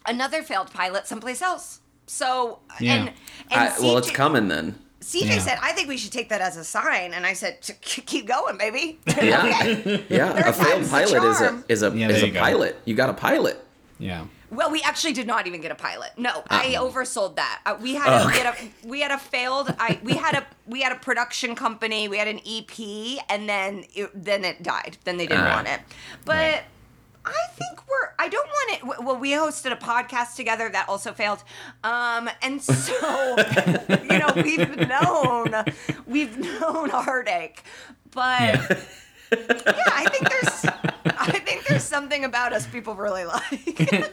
[0.06, 2.94] another failed pilot someplace else so Yeah.
[2.94, 3.08] and,
[3.50, 4.78] and I, well, it's coming then.
[5.00, 5.38] CJ Yeah.
[5.40, 8.56] said, "I think we should take that as a sign," and I said, "Keep going,
[8.56, 9.98] baby." Yeah.
[10.08, 12.38] Yeah, a failed pilot is a is a Yeah, is a go.
[12.40, 12.78] pilot.
[12.84, 13.64] You got a pilot.
[13.98, 14.26] Yeah.
[14.50, 16.10] Well, we actually did not even get a pilot.
[16.18, 16.84] No, I Uh-uh.
[16.90, 17.62] oversold that.
[17.64, 19.74] Uh, we had Oh, a, we had a we had a failed.
[19.78, 22.06] I we had a we had a production company.
[22.08, 24.98] We had an EP, and then it, then it died.
[25.04, 25.54] Then they didn't Ah.
[25.56, 25.80] want it.
[26.24, 26.62] But Right.
[27.24, 28.14] I think we're.
[28.18, 29.04] I don't want it.
[29.04, 31.42] Well, we hosted a podcast together that also failed.
[31.84, 32.92] Um, and so
[33.88, 35.64] you know we've known
[36.06, 37.62] we've known heartache,
[38.10, 38.40] but.
[38.40, 38.80] Yeah.
[39.32, 40.64] Yeah, I think there's
[41.18, 44.10] I think there's something about us people really like.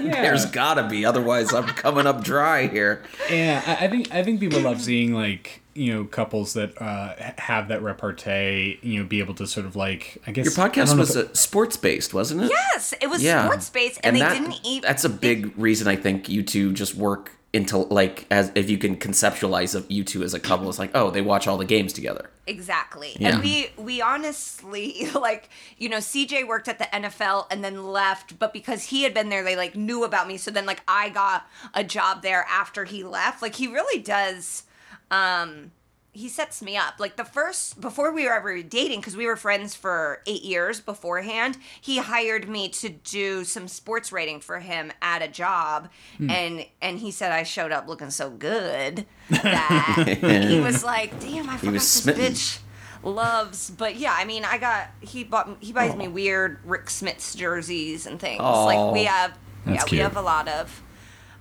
[0.00, 0.22] Yeah.
[0.22, 3.02] There's gotta be, otherwise I'm coming up dry here.
[3.30, 7.14] Yeah, I, I think I think people love seeing like you know couples that uh,
[7.38, 8.78] have that repartee.
[8.82, 11.34] You know, be able to sort of like I guess Your podcast was if uh,
[11.34, 12.50] sports based, wasn't it?
[12.50, 13.44] yes, it was Yeah.
[13.46, 14.86] sports based, and, they that- didn't even.
[14.86, 18.76] That's a big reason I think you two just work into like as if you
[18.76, 20.68] can conceptualize of you two as a couple.
[20.68, 22.28] It's like, oh, they watch all the games together.
[22.46, 23.16] Exactly.
[23.18, 23.30] Yeah.
[23.30, 28.38] And we we honestly like, you know, CJ worked at the NFL and then left,
[28.38, 30.36] but because he had been there they like knew about me.
[30.36, 33.40] So then like I got a job there after he left.
[33.40, 34.64] Like he really does
[35.10, 35.72] um
[36.16, 36.94] he sets me up.
[36.98, 40.80] Like the first before we were ever dating cuz we were friends for 8 years
[40.80, 46.66] beforehand, he hired me to do some sports writing for him at a job and
[46.80, 51.56] and he said I showed up looking so good that he was like, "Damn, I
[51.56, 52.32] forgot this smitten.
[52.32, 52.58] bitch
[53.02, 57.36] loves." But yeah, I mean, I got he bought he buys me weird Rik Smits
[57.36, 58.40] jerseys and things.
[58.40, 60.82] Like we have That's yeah, we have a lot of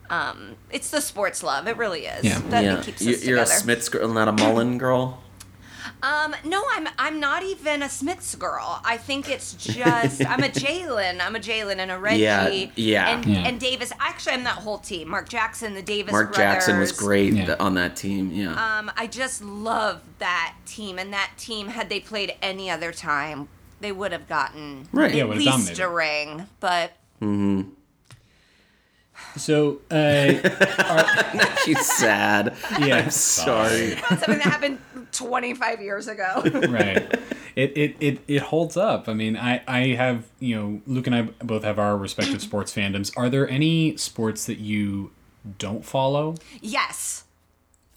[0.09, 1.67] um it's the sports love.
[1.67, 2.23] It really is.
[2.23, 2.39] Yeah.
[2.49, 3.61] That yeah, keeps You- us you're a together.
[3.81, 5.21] Smits girl, not a Mullin girl.
[6.03, 8.79] Um, no, I'm I'm not even a Smits girl.
[8.83, 11.19] I think it's just I'm a Jalen.
[11.25, 12.21] I'm a Jalen and a Reggie.
[12.23, 13.09] Yeah, yeah.
[13.17, 13.39] And Yeah.
[13.47, 13.91] and Davis.
[13.99, 15.07] Actually, I'm that whole team.
[15.09, 16.53] Mark Jackson, the Davis Mark brothers.
[16.53, 17.55] Jackson was great Yeah.
[17.59, 18.31] on that team.
[18.31, 18.51] Yeah.
[18.79, 23.47] Um, I just love that team, and that team, had they played any other time,
[23.79, 25.13] they would have gotten Right.
[25.13, 25.83] Yeah, at would've least dominated.
[25.83, 26.47] a ring.
[26.59, 26.91] But
[29.37, 32.55] So uh, She's sad.
[32.79, 33.89] yeah, I'm sorry.
[33.95, 34.79] that's something that happened
[35.11, 36.41] 25 years ago.
[36.69, 37.19] right.
[37.55, 39.07] It, it, it, it holds up.
[39.07, 42.73] I mean, I, I have, you know, Luke and I both have our respective sports
[42.73, 43.11] fandoms.
[43.17, 45.11] Are there any sports that you
[45.59, 46.35] don't follow?
[46.61, 47.23] yes,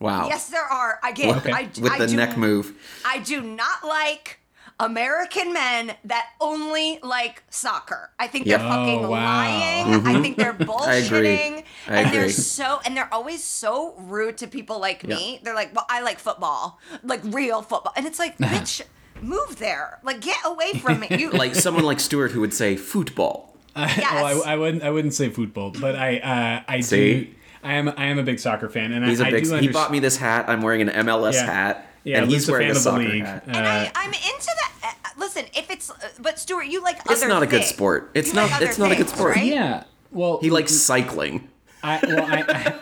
[0.01, 0.29] Wow.
[0.29, 1.01] yes, there are.
[1.03, 1.51] Again, Okay.
[1.51, 2.73] I, With I the do, neck move.
[3.05, 4.39] I do not like
[4.81, 8.11] American men that only like soccer.
[8.19, 8.69] I think they're Yep.
[8.69, 9.37] fucking Oh, wow.
[9.39, 10.07] lying.
[10.07, 11.65] I think they're bullshitting.
[11.89, 15.41] I and they're so and they're always so rude to people like me.
[15.43, 16.79] They're like, "Well, I like football.
[17.03, 18.83] Like real football." And it's like, "Bitch,
[19.21, 19.99] move there.
[20.05, 23.57] Like get away from me." You Like someone like Stewart who would say football.
[23.77, 23.99] yes.
[24.13, 27.27] Well, I, I wouldn't I wouldn't say football, but I uh, I do.
[27.65, 29.41] I am I am a big soccer fan, and He's I, a big.
[29.43, 29.73] I do he understand.
[29.75, 30.49] bought me this hat.
[30.49, 31.47] I'm wearing an MLS Yeah.
[31.47, 33.25] hat, Yeah, and he's wearing a a, fan soccer of the league.
[33.25, 33.45] hat.
[33.47, 34.73] and Uh, I, I'm into that.
[35.05, 37.69] Uh, listen, if it's, uh, but Stuart, you like It's other not a good things.
[37.75, 38.11] sport.
[38.15, 39.37] It's You not- like other it's not a good sport.
[39.37, 39.45] right?
[39.45, 39.85] yeah.
[40.11, 41.49] Well, He likes cycling.
[41.83, 42.45] I well I.
[42.49, 42.75] I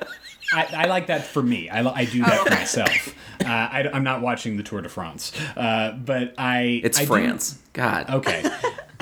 [0.52, 1.68] I, I like that for me.
[1.68, 3.14] I, I do that Oh, for myself.
[3.44, 6.80] Uh, I, am not watching the Tour de France, uh, but I.
[6.84, 7.58] It's I do- France.
[7.72, 8.08] God.
[8.08, 8.44] okay.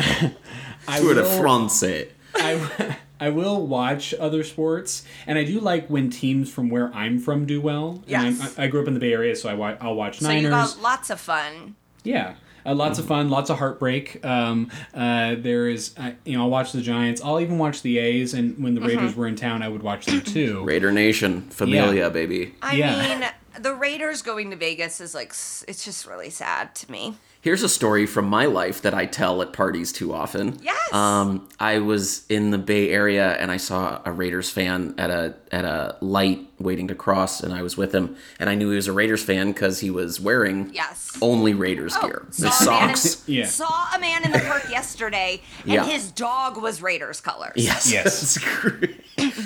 [0.89, 1.85] I Tour de will- France.
[1.85, 7.19] I, I will watch other sports, and I do like when teams from where I'm
[7.19, 8.03] from do well.
[8.07, 8.59] And Yes.
[8.59, 10.43] I, I grew up in the Bay Area, so I wa- I'll watch So Niners.
[10.45, 11.75] you got lots of fun.
[12.03, 12.35] Yeah.
[12.67, 14.25] Uh, lots of fun, lots of heartbreak.
[14.25, 17.21] Um, uh, there is, uh, you know, I'll watch the Giants.
[17.23, 18.89] I'll even watch the A's, and when the Mm-hmm.
[18.89, 20.65] Raiders were in town, I would watch them too.
[20.67, 21.43] Raider Nation.
[21.51, 22.55] Familia, baby.
[22.63, 23.19] I Yeah.
[23.19, 23.29] mean,
[23.63, 25.31] the Raiders going to Vegas is like,
[25.69, 27.17] it's just really sad to me.
[27.45, 30.59] Here's a story from my life that I tell at parties too often.
[30.63, 30.91] Yes.
[30.95, 35.35] Um, I was in the Bay Area and I saw a Raiders fan at a
[35.53, 38.77] at a light waiting to cross, and I was with him, and I knew he
[38.77, 41.19] was a Raiders fan because he was wearing Yes.
[41.21, 43.23] only Raiders Oh, gear, saw the a in- socks.
[43.29, 43.45] Yeah.
[43.45, 45.85] Saw a man in the park yesterday, and Yeah.
[45.85, 47.53] his dog was Raiders colors.
[47.57, 47.93] Yes.
[47.93, 48.35] Yes.
[48.35, 49.01] That's great.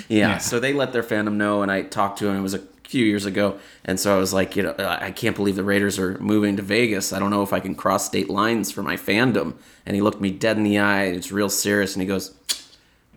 [0.07, 0.37] yeah.
[0.37, 2.37] So they let their fandom know, and I talked to him.
[2.37, 5.35] It was a few years ago, and so I was like, you know, I can't
[5.35, 7.13] believe the Raiders are moving to Vegas.
[7.13, 9.53] I don't know if I can cross state lines for my fandom.
[9.85, 11.03] And he looked me dead in the eye.
[11.03, 12.33] And it's real serious, and he goes,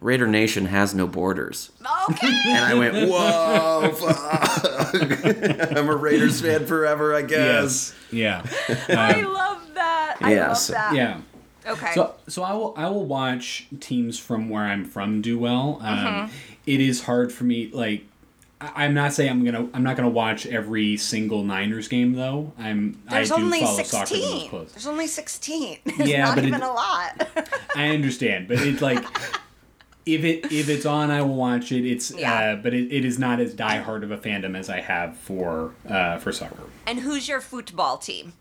[0.01, 1.71] "Raider Nation has no borders."
[2.11, 2.29] Okay.
[2.47, 4.95] And I went, "Whoa, fuck.
[5.77, 8.47] I'm a Raiders fan forever, I guess." Yes.
[8.69, 8.87] Yeah.
[8.95, 10.17] I Um, love that.
[10.21, 10.95] I Yeah, love so- that.
[10.95, 11.21] yeah.
[11.67, 11.93] Okay.
[11.95, 15.79] So, so I will I will watch teams from where I'm from do well.
[15.81, 16.33] Um, Mm-hmm.
[16.67, 17.71] it is hard for me.
[17.73, 18.05] Like, I-
[18.75, 22.53] I'm not saying I'm gonna I'm not gonna watch every single Niners game though.
[22.59, 24.49] I'm There's I do only follow soccer the most 16.
[24.51, 24.73] close.
[24.73, 25.79] There's only 16.
[25.87, 27.29] It's Yeah, not but it- a lot.
[27.77, 29.05] I understand, but it's like
[30.05, 31.89] if it if it's on, I will watch it.
[31.89, 32.35] It's Yeah.
[32.35, 35.75] uh, but it, it is not as diehard of a fandom as I have for
[35.89, 36.65] uh, for soccer.
[36.87, 38.33] And who's your football team?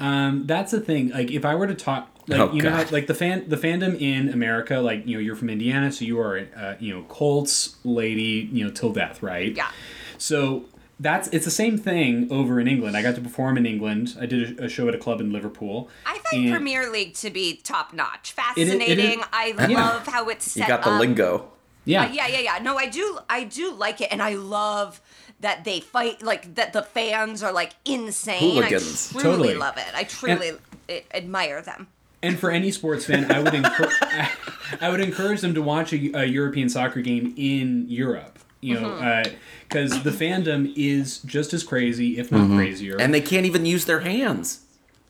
[0.00, 1.10] Um, that's the thing.
[1.10, 3.56] Like, if I were to talk, like Oh, you know, how, like the fan, the
[3.56, 7.02] fandom in America, like you know, you're from Indiana, so you are, uh, you know,
[7.08, 9.56] Colts lady, you know, till death, right?
[9.56, 9.70] Yeah.
[10.18, 10.64] So
[11.00, 12.96] that's it's the same thing over in England.
[12.96, 14.16] I got to perform in England.
[14.20, 15.88] I did a, a show at a club in Liverpool.
[16.04, 19.22] I find Premier League to be top notch, it is- fascinating.
[19.32, 19.80] I Yeah.
[19.88, 21.00] love how it's set You got the up.
[21.00, 21.50] lingo.
[21.84, 22.58] Yeah, Uh, yeah, yeah, yeah.
[22.62, 25.00] No, I do, I do like it, and I love
[25.40, 26.72] that they fight like that.
[26.72, 28.40] The fans are like insane.
[28.40, 29.10] Hooligans.
[29.16, 29.54] I truly Totally.
[29.54, 29.86] love it.
[29.94, 31.88] I truly uh, admire them.
[32.22, 33.92] And for any sports fan, I would encourage
[34.80, 38.38] I would encourage them to watch a, a European soccer game in Europe.
[38.60, 39.22] You know,
[39.68, 42.96] because the fandom is just as crazy, if not crazier.
[43.00, 44.62] And they can't even use their hands.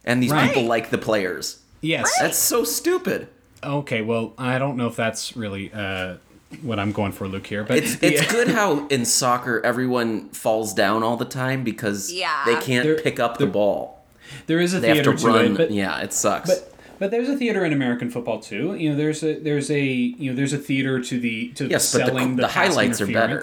[0.04, 0.48] And these Right.
[0.48, 1.60] people like the players.
[1.80, 3.28] yes, That's so stupid.
[3.64, 6.16] Okay, well, I don't know if that's really uh,
[6.62, 8.30] what I'm going for, Luke here, but It's it's yeah.
[8.32, 12.42] good how in soccer everyone falls down all the time because Yeah.
[12.46, 14.04] they can't They're- pick up the ball.
[14.46, 15.44] there is a They have theater to to, run.
[15.46, 16.48] it, but yeah, it sucks.
[16.48, 18.74] but but there's a theater in American football too.
[18.74, 21.92] You know, there's a there's a you know there's a theater to the to Yes,
[21.92, 23.42] but the- selling the the, highlights are better.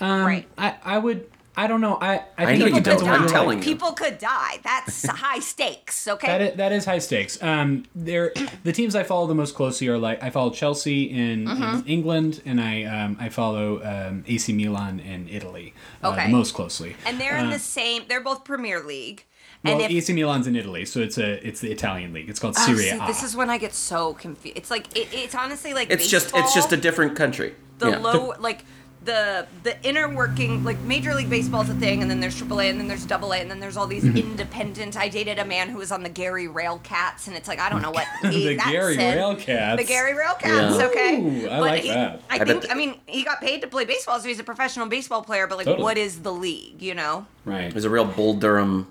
[0.00, 0.46] Um, right.
[0.56, 1.26] I I would
[1.58, 3.10] I don't know I I I think know it you depends don't.
[3.10, 3.66] on what I'm telling like.
[3.66, 3.72] you.
[3.74, 4.58] People could die.
[4.62, 6.06] That's high stakes.
[6.08, 6.26] Okay.
[6.26, 7.42] That is, that is high stakes.
[7.42, 8.32] Um, there,
[8.64, 11.78] the teams I follow the most closely are like I follow Chelsea in, Mm-hmm.
[11.80, 16.26] in England, and I um, I follow um, AC Milan in Italy uh, Okay.
[16.26, 16.94] the most closely.
[17.06, 18.02] and they're in the same.
[18.08, 19.24] They're both Premier League.
[19.64, 22.28] Well, and if AC Milan's in Italy, so it's a it's the Italian league.
[22.30, 23.06] It's called Oh, Serie see, A.
[23.08, 24.56] this is when I get so confused.
[24.56, 27.50] It's like it, it's honestly like it's just it's just a different country.
[27.78, 27.98] the yeah.
[27.98, 28.64] low like
[29.08, 32.70] the the inner working like major league baseball is a thing and then there's AAA
[32.70, 34.18] and then there's double A and then there's all these Mm-hmm.
[34.18, 37.68] independent I dated a man who was on the Gary Railcats and it's like I
[37.70, 39.16] don't know what The he, that Gary said.
[39.18, 39.76] Railcats.
[39.78, 40.86] the Gary Railcats Yeah.
[40.88, 42.20] okay Ooh, I but like he, that.
[42.30, 44.44] I I think bet- I mean he got paid to play baseball so he's a
[44.44, 45.82] professional baseball player but like Totally.
[45.82, 47.70] what is the league you know right.
[47.72, 48.86] There's a real Bull Durham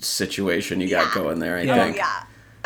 [0.00, 1.14] situation you got Yeah.
[1.22, 1.56] going there.
[1.56, 1.74] I Yeah.
[1.80, 1.96] oh think.
[1.96, 2.22] yeah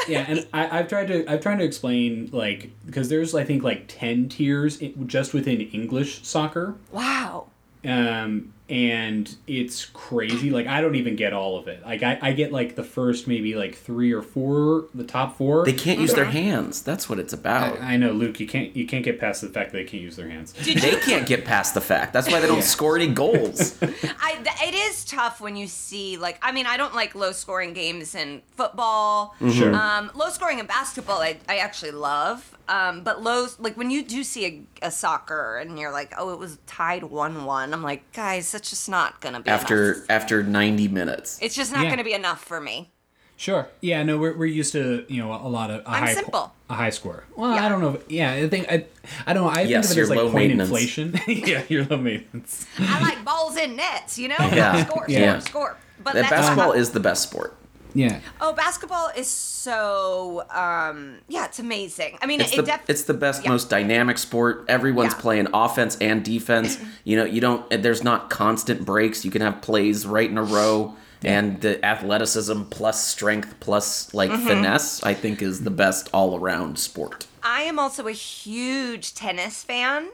[0.09, 3.63] yeah, and I, I've tried to I've tried to explain like because there's I think
[3.63, 6.75] like ten tiers i- just within English soccer.
[6.93, 7.47] wow
[7.85, 10.51] um, and it's crazy.
[10.51, 11.85] Like I don't even get all of it.
[11.85, 15.65] Like I, I get like the first maybe like three or four, the top four.
[15.65, 16.83] They can't use their hands.
[16.83, 17.81] That's what it's about.
[17.81, 18.41] I, I know, Luke.
[18.41, 20.53] You can't you can't get past the fact that they can't use their hands.
[20.53, 22.13] they can't get past the fact.
[22.13, 23.77] That's why they don't score any goals.
[23.83, 27.33] I th- it is tough when you see like I mean I don't like low
[27.33, 29.37] scoring games in football.
[29.53, 29.75] Sure.
[29.75, 32.53] Um, low scoring in basketball I, I actually love.
[32.69, 36.33] Um, but low like when you do see a, a soccer and you're like oh
[36.33, 40.07] it was tied one one I'm like guys that's just not gonna be after enough.
[40.09, 41.39] after 90 minutes.
[41.43, 41.91] It's just not Yeah.
[41.91, 42.91] gonna be enough for me.
[43.39, 43.69] Sure.
[43.83, 44.03] Yeah.
[44.03, 46.55] No, we're, we're used to you know a lot of a I'm high simple.
[46.71, 47.25] a high score.
[47.37, 47.67] Well, Yeah.
[47.67, 47.95] I don't know.
[47.97, 48.87] If, yeah, I think I
[49.27, 49.51] I don't know.
[49.51, 50.71] I Yes, think of it you're as like low point maintenance.
[50.71, 51.21] inflation.
[51.29, 52.65] yeah, you're low maintenance.
[52.79, 54.37] I like balls in nets, you know?
[54.39, 54.85] Yeah.
[54.87, 55.39] Score, score, Yeah.
[55.41, 55.77] score.
[56.03, 57.55] But That that's basketball not- is the best sport.
[57.97, 58.21] Yeah.
[58.41, 62.19] Oh, basketball is so um yeah, it's amazing.
[62.23, 63.51] I mean It's it the def- it's the best, yeah.
[63.51, 64.65] most dynamic sport.
[64.69, 65.21] Everyone's Yeah.
[65.21, 66.79] playing offense and defense.
[67.05, 67.69] you know, you don't.
[67.71, 69.25] There's not constant breaks.
[69.25, 74.31] You can have plays right in a row, and the athleticism plus strength plus like
[74.31, 74.47] Mm-hmm.
[74.47, 77.27] finesse, I think, is the best all around sport.
[77.43, 80.09] I am also a huge tennis fan.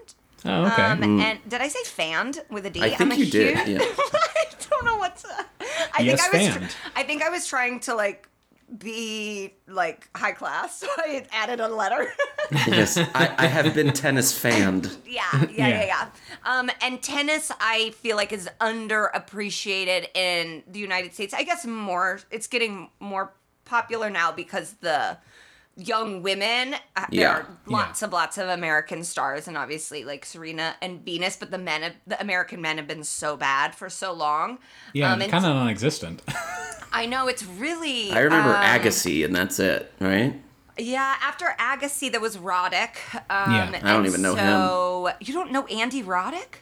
[0.45, 0.83] Oh, okay.
[0.83, 2.81] Um, and did I say fanned with a D?
[2.83, 3.87] I think I'm a you did, huge- yeah.
[4.83, 5.29] I don't know what to.
[5.95, 6.73] I Yes, think I was.
[6.73, 8.29] tr- I think I was trying to like
[8.79, 12.13] be like high class, so I added a letter.
[12.67, 14.97] yes, I, I have been tennis fanned.
[15.07, 15.85] yeah, yeah, yeah, Yeah.
[15.85, 16.09] yeah.
[16.45, 21.35] Um, and tennis, I feel like is underappreciated in the United States.
[21.35, 22.21] I guess more.
[22.31, 23.33] It's getting more
[23.65, 25.19] popular now because the
[25.77, 27.33] young women uh, there Yeah.
[27.39, 31.57] are lots of lots of american stars and obviously like serena and venus but the
[31.59, 34.59] men have, the american men have been so bad for so long
[34.93, 36.21] yeah, um, and kind of non-existent.
[36.93, 40.35] i know it's really I remember um, Agassi, and that's it, right?
[40.77, 42.97] yeah after agassi there was roddick
[43.31, 43.81] um Yeah.
[43.83, 46.61] I don't even know so you don't know andy roddick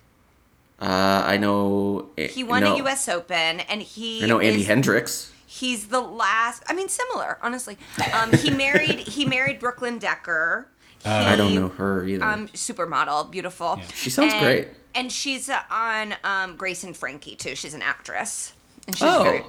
[0.80, 2.08] Uh, I know.
[2.16, 5.30] he won no, a us open and he I know Andy is- Hendricks.
[5.52, 7.76] He's the last i mean similar honestly
[8.12, 10.68] um he married he married brooklyn decker
[11.04, 12.24] I don't know her either.
[12.24, 14.68] um supermodel beautiful She sounds And- great.
[14.94, 18.52] and she's uh, on um grace and frankie too she's an actress
[18.86, 19.22] and she's Oh.
[19.24, 19.42] very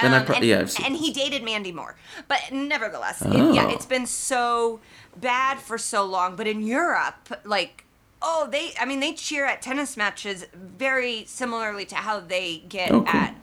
[0.00, 3.28] Then I um, pro- and, yeah, seen- and he dated mandy moore but nevertheless it-
[3.34, 3.52] Oh.
[3.52, 4.80] yeah it's been so
[5.16, 7.84] bad for so long but in europe like
[8.22, 12.90] oh they i mean they cheer at tennis matches very similarly to how they get
[12.90, 13.08] Oh, cool.
[13.08, 13.34] at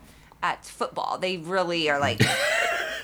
[0.42, 2.20] at football they really are like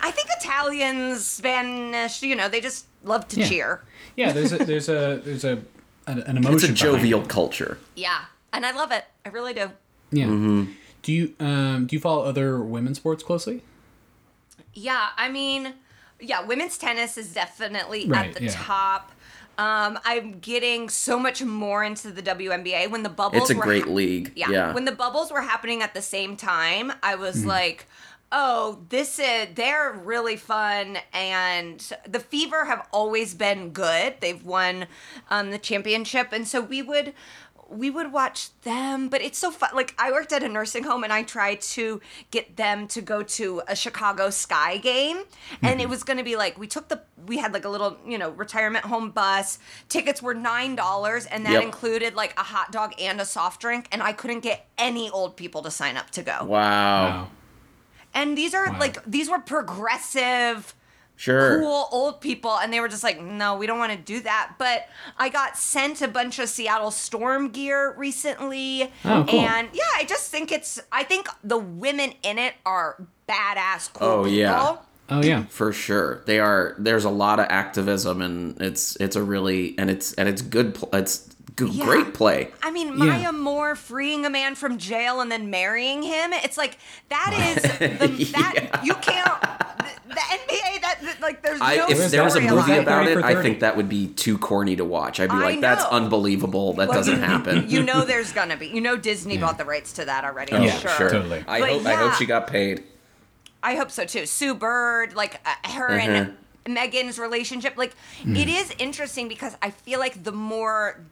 [0.00, 3.48] I think Italians, Spanish, you know, they just love to Yeah.
[3.48, 3.82] cheer.
[4.16, 5.60] Yeah, there's a there's a there's a
[6.06, 6.54] an, an emotion.
[6.54, 7.28] It's a jovial it.
[7.28, 7.78] culture.
[7.96, 8.20] Yeah,
[8.52, 9.04] and I love it.
[9.26, 9.70] I really do.
[10.10, 10.26] Yeah.
[10.26, 10.72] Mm-hmm.
[11.02, 13.62] Do you um do you follow other women's sports closely?
[14.72, 15.74] Yeah, I mean,
[16.20, 18.52] yeah, women's tennis is definitely Right, at the yeah.
[18.54, 19.12] top.
[19.58, 23.42] Um, I'm getting so much more into the WNBA when the bubbles.
[23.42, 24.32] It's a were great hap- league.
[24.36, 24.50] Yeah.
[24.50, 24.72] Yeah.
[24.72, 27.48] When the bubbles were happening at the same time, I was Mm-hmm.
[27.48, 27.86] like,
[28.30, 34.16] oh, this is they're really fun and the Fever have always been good.
[34.20, 34.86] They've won
[35.30, 37.14] um, the championship and so we would
[37.70, 39.70] we would watch them, but it's so fun.
[39.74, 42.00] Like I worked at a nursing home and I tried to
[42.30, 45.26] get them to go to a Chicago Sky game, and
[45.72, 45.80] Mm-hmm.
[45.80, 48.16] it was going to be like we took the we had like a little you
[48.18, 49.58] know retirement home bus.
[49.88, 51.62] Tickets were nine dollars, and that Yep.
[51.62, 55.36] included like a hot dog and a soft drink, and I couldn't get any old
[55.36, 56.44] people to sign up to go.
[56.44, 57.28] Wow.
[58.14, 58.78] And these are Wow.
[58.80, 60.74] like these were progressive
[61.18, 61.58] Sure.
[61.58, 64.52] cool old people and they were just like no we don't want to do that
[64.56, 64.86] but
[65.18, 69.40] i got sent a bunch of seattle storm gear recently Oh, cool.
[69.40, 74.08] and yeah i just think it's i think the women in it are badass cool
[74.08, 74.76] Oh, yeah.
[75.10, 75.44] Oh yeah.
[75.46, 76.74] For sure, they are.
[76.78, 80.74] There's a lot of activism, and it's it's a really and it's and it's good.
[80.74, 81.86] Pl- it's good, Yeah.
[81.86, 82.50] great play.
[82.62, 82.94] I mean, Yeah.
[83.06, 86.34] Maya Moore freeing a man from jail and then marrying him.
[86.34, 86.76] It's like
[87.08, 88.82] that is the, that Yeah.
[88.84, 89.40] you can't
[89.78, 92.82] the, the NBA that, that- like there's I, no if there was a movie storyline.
[92.82, 95.20] about it, I think that would be too corny to watch.
[95.20, 96.72] I'd be I like, "That's unbelievable.
[96.74, 98.66] That Well, doesn't happen." You know, there's gonna be.
[98.68, 99.40] You know, Disney Yeah.
[99.42, 100.52] bought the rights to that already.
[100.52, 101.10] Oh, Yeah, sure.
[101.10, 101.44] totally.
[101.46, 102.84] I But hope I hope she got paid.
[103.62, 104.24] I hope so too.
[104.26, 106.36] Sue Bird, like uh, her and
[106.66, 107.92] Megan's relationship, like
[108.26, 111.04] it is interesting because I feel like the more the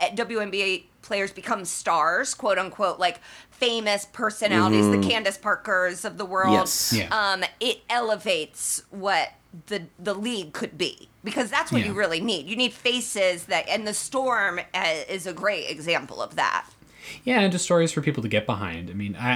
[0.00, 3.20] WNBA players become stars, quote unquote, like
[3.50, 6.92] famous personalities, the Candace Parkers of the world, Yes.
[6.92, 7.08] Yeah.
[7.32, 9.30] um, it elevates what
[9.66, 11.88] the the league could be because that's what Yeah.
[11.88, 12.46] you really need.
[12.46, 16.66] You need faces that, and the Storm uh, is a great example of that.
[17.24, 18.88] Yeah, and just stories for people to get behind.
[18.88, 19.32] I mean, I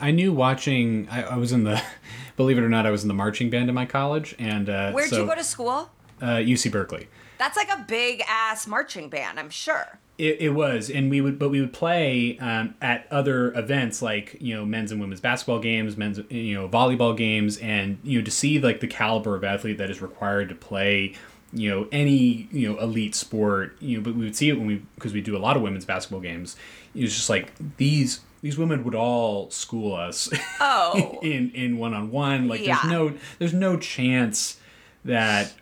[0.00, 1.08] I, I knew watching.
[1.10, 1.82] I, I was in the,
[2.36, 4.92] believe it or not, I was in the marching band in my college, and uh,
[4.92, 5.90] Where'd so, you go to school?
[6.20, 7.08] Uh, UC Berkeley.
[7.38, 9.98] That's like a big ass marching band, I'm sure.
[10.16, 14.36] It, it was, and we would, but we would play um, at other events like
[14.40, 18.24] you know men's and women's basketball games, men's you know volleyball games, and you know
[18.24, 21.14] to see like the caliber of athlete that is required to play
[21.52, 23.76] you know any you know elite sport.
[23.80, 25.62] You know, but we would see it when we because we do a lot of
[25.62, 26.54] women's basketball games.
[26.94, 30.28] It was just like these these women would all school us
[30.60, 31.18] Oh.
[31.22, 32.46] in in one on one.
[32.46, 32.78] Like Yeah.
[32.82, 34.60] there's no there's no chance
[35.04, 35.52] that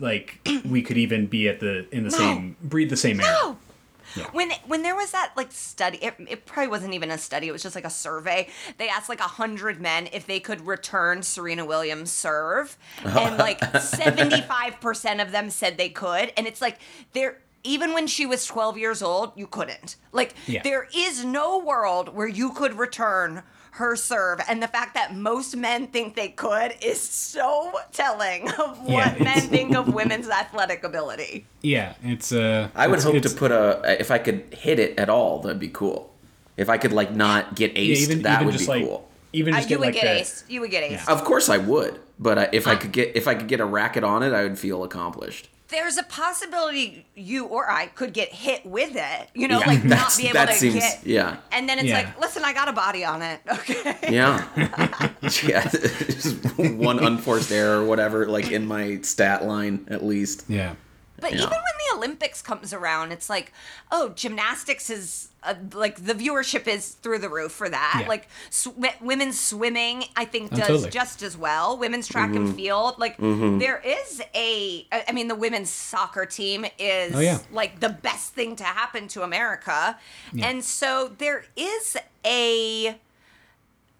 [0.00, 3.32] like we could even be at the in the same breathe the same air.
[3.40, 3.56] No.
[4.32, 7.48] When when there was that like study, it, it probably wasn't even a study.
[7.48, 8.48] It was just like a survey.
[8.78, 13.62] They asked like a hundred men if they could return Serena Williams' serve, and like
[13.80, 16.32] seventy five percent of them said they could.
[16.36, 16.78] And it's like
[17.12, 19.96] they're even when she was twelve years old, you couldn't.
[20.12, 20.62] Like Yeah.
[20.62, 23.42] there is no world where you could return
[23.72, 28.80] her serve and the fact that most men think they could is so telling of
[28.82, 31.46] what Yeah, men think of women's athletic ability.
[31.62, 32.68] Yeah, it's uh.
[32.74, 35.68] I would hope to put a if I could hit it at all, that'd be
[35.68, 36.12] cool.
[36.56, 38.84] If I could like not get aced, yeah, even that even would just be like
[38.84, 39.08] cool.
[39.32, 40.44] even Uh, you get would like get the, ace.
[40.48, 41.08] You would get ace.
[41.08, 43.64] Of course I would, but I, if I could get if I could get a
[43.64, 45.48] racket on it, I would feel accomplished.
[45.70, 49.28] There's a possibility you or I could get hit with it.
[49.34, 51.00] You know, Yeah, like not be able that to seems- get.
[51.04, 51.36] yeah.
[51.52, 51.98] And then it's Yeah.
[51.98, 53.40] like, listen, I got a body on it.
[53.50, 53.96] Okay.
[54.10, 54.44] Yeah,
[55.44, 55.68] yeah.
[55.68, 60.44] Just one unforced error or whatever, like in my stat line at least.
[60.48, 60.74] yeah.
[61.18, 61.38] But Yeah.
[61.40, 61.58] even when
[61.90, 63.52] the Olympics comes around, it's like,
[63.92, 67.98] oh, gymnastics is uh, like the viewership is through the roof for that.
[68.02, 68.08] Yeah.
[68.08, 68.68] Like sw-
[69.00, 70.90] women's swimming, I think Oh, does totally.
[70.90, 71.78] just as well.
[71.78, 72.46] Women's track Mm-hmm.
[72.46, 74.86] and field, like there is a.
[74.92, 77.38] I mean, the women's soccer team is Oh, yeah.
[77.52, 79.98] like the best thing to happen to America,
[80.42, 82.98] and so there is a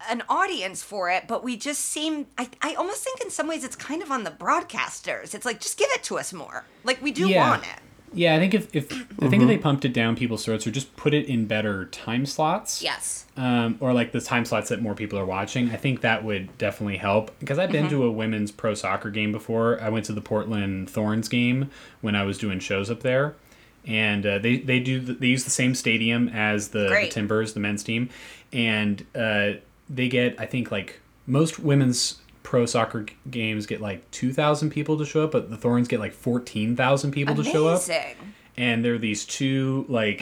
[0.09, 3.63] an audience for it, but we just seem I, I almost think in some ways
[3.63, 5.35] it's kind of on the broadcasters.
[5.35, 6.65] It's like just give it to us more.
[6.83, 7.49] Like we do Yeah.
[7.49, 7.79] want it.
[8.13, 8.91] Yeah, I think if, if
[9.21, 11.85] I think if they pumped it down people's throats or just put it in better
[11.85, 13.25] time slots, Yes.
[13.37, 16.57] um, or like the time slots that more people are watching, I think that would
[16.57, 17.31] definitely help.
[17.39, 19.81] Because I've been to a women's pro soccer game before.
[19.81, 21.69] I went to the Portland Thorns game
[22.01, 23.35] when I was doing shows up there,
[23.87, 27.53] and uh, they they do the, they use the same stadium as the, the Timbers,
[27.53, 28.09] the men's team,
[28.51, 29.53] and uh,
[29.89, 32.20] they get I think like most women's
[32.51, 36.01] pro soccer g- games get like 2000 people to show up but the thorns get
[36.01, 38.15] like 14,000 people to show up Amazing.
[38.57, 40.21] and there are these two like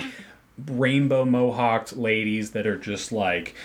[0.68, 3.56] rainbow mohawked ladies that are just like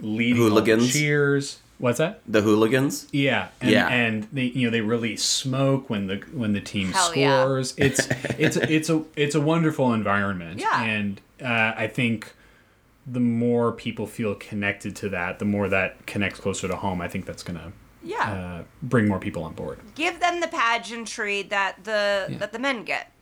[0.00, 0.92] leading all the Hooligans?
[0.94, 2.22] cheers What's that?
[2.26, 3.06] The hooligans.
[3.12, 3.88] Yeah, and, Yeah.
[3.88, 7.42] and they you know they release smoke when the when the team Hell yeah.
[7.42, 7.74] scores.
[7.86, 8.08] It's
[8.38, 10.58] it's it's a it's a wonderful environment.
[10.58, 10.82] Yeah.
[10.82, 12.32] and uh, I think
[13.06, 17.02] the more people feel connected to that, the more that connects closer to home.
[17.02, 17.72] I think that's gonna
[18.06, 18.30] Yeah.
[18.60, 19.80] uh, bring more people on board.
[19.94, 23.12] Give them the pageantry that the that the men get.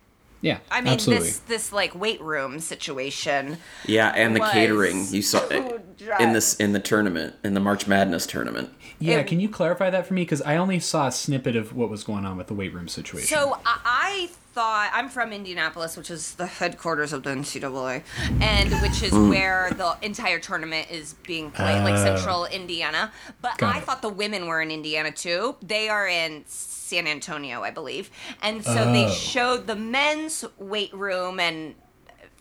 [0.40, 1.28] Yeah, I mean, absolutely.
[1.28, 3.56] this this like weight room situation.
[3.86, 5.80] Yeah, and the catering you saw so
[6.20, 8.68] in this in the tournament in the March Madness tournament.
[8.98, 10.20] yeah, it- can you clarify that for me?
[10.20, 12.88] Because I only saw a snippet of what was going on with the weight room
[12.88, 13.26] situation.
[13.26, 18.02] So I, I thought I'm from Indianapolis, which is the headquarters of the NCAA,
[18.40, 19.28] and which is Mm.
[19.28, 23.12] where the entire tournament is being played, like Central Indiana.
[23.42, 23.66] But Oh.
[23.66, 23.84] I it.
[23.84, 25.56] thought the women were in Indiana too.
[25.60, 28.10] They are in San Antonio, I believe,
[28.42, 29.10] and so they Oh.
[29.12, 31.74] showed the men's weight room and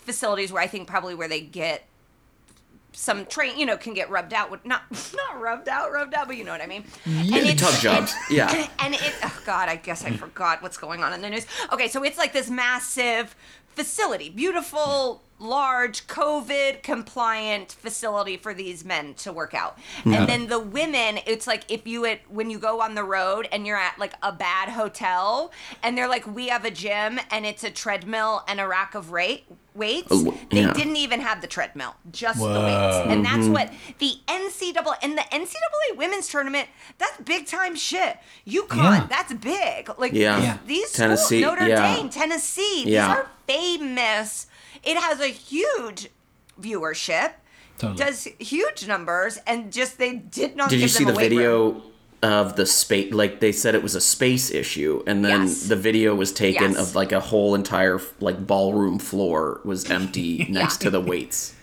[0.05, 1.87] facilities where I think probably where they get
[2.93, 4.83] some train, you know, can get rubbed out with not
[5.15, 6.83] not rubbed out, rubbed out, but you know what I mean.
[7.05, 8.13] Yeah, and Tough jobs.
[8.29, 8.67] Yeah.
[8.79, 11.87] and it oh god i guess i forgot what's going on in the news okay
[11.87, 13.35] so it's like this massive
[13.75, 20.59] facility beautiful large covid compliant facility for these men to work out and then the
[20.59, 23.97] women it's like if you had when you go on the road and you're at
[23.99, 25.51] like a bad hotel
[25.83, 29.11] and they're like we have a gym and it's a treadmill and a rack of
[29.11, 29.45] rate
[29.75, 33.53] weights Oh, they didn't even have the treadmill just the weights and that's Mm-hmm.
[33.53, 36.67] what the ncaa and the ncaa women's tournament
[36.97, 38.17] that's big time shit
[38.47, 39.07] UConn, Yeah.
[39.09, 39.89] that's big.
[39.97, 40.57] Like Yeah.
[40.67, 41.95] these, Tennessee, schools, Notre yeah.
[41.95, 43.07] Dame, Tennessee, Yeah.
[43.07, 44.47] these are famous.
[44.83, 46.09] It has a huge
[46.61, 47.31] viewership,
[47.79, 47.97] Totally.
[47.97, 50.69] does huge numbers, and just they did not.
[50.69, 51.71] Did you see them the video?
[51.71, 51.83] room.
[52.23, 53.13] Of the space?
[53.13, 55.67] Like they said, it was a space issue, and then Yes.
[55.67, 56.79] the video was taken Yes.
[56.79, 61.53] of like a whole entire like ballroom floor was empty next to the weights.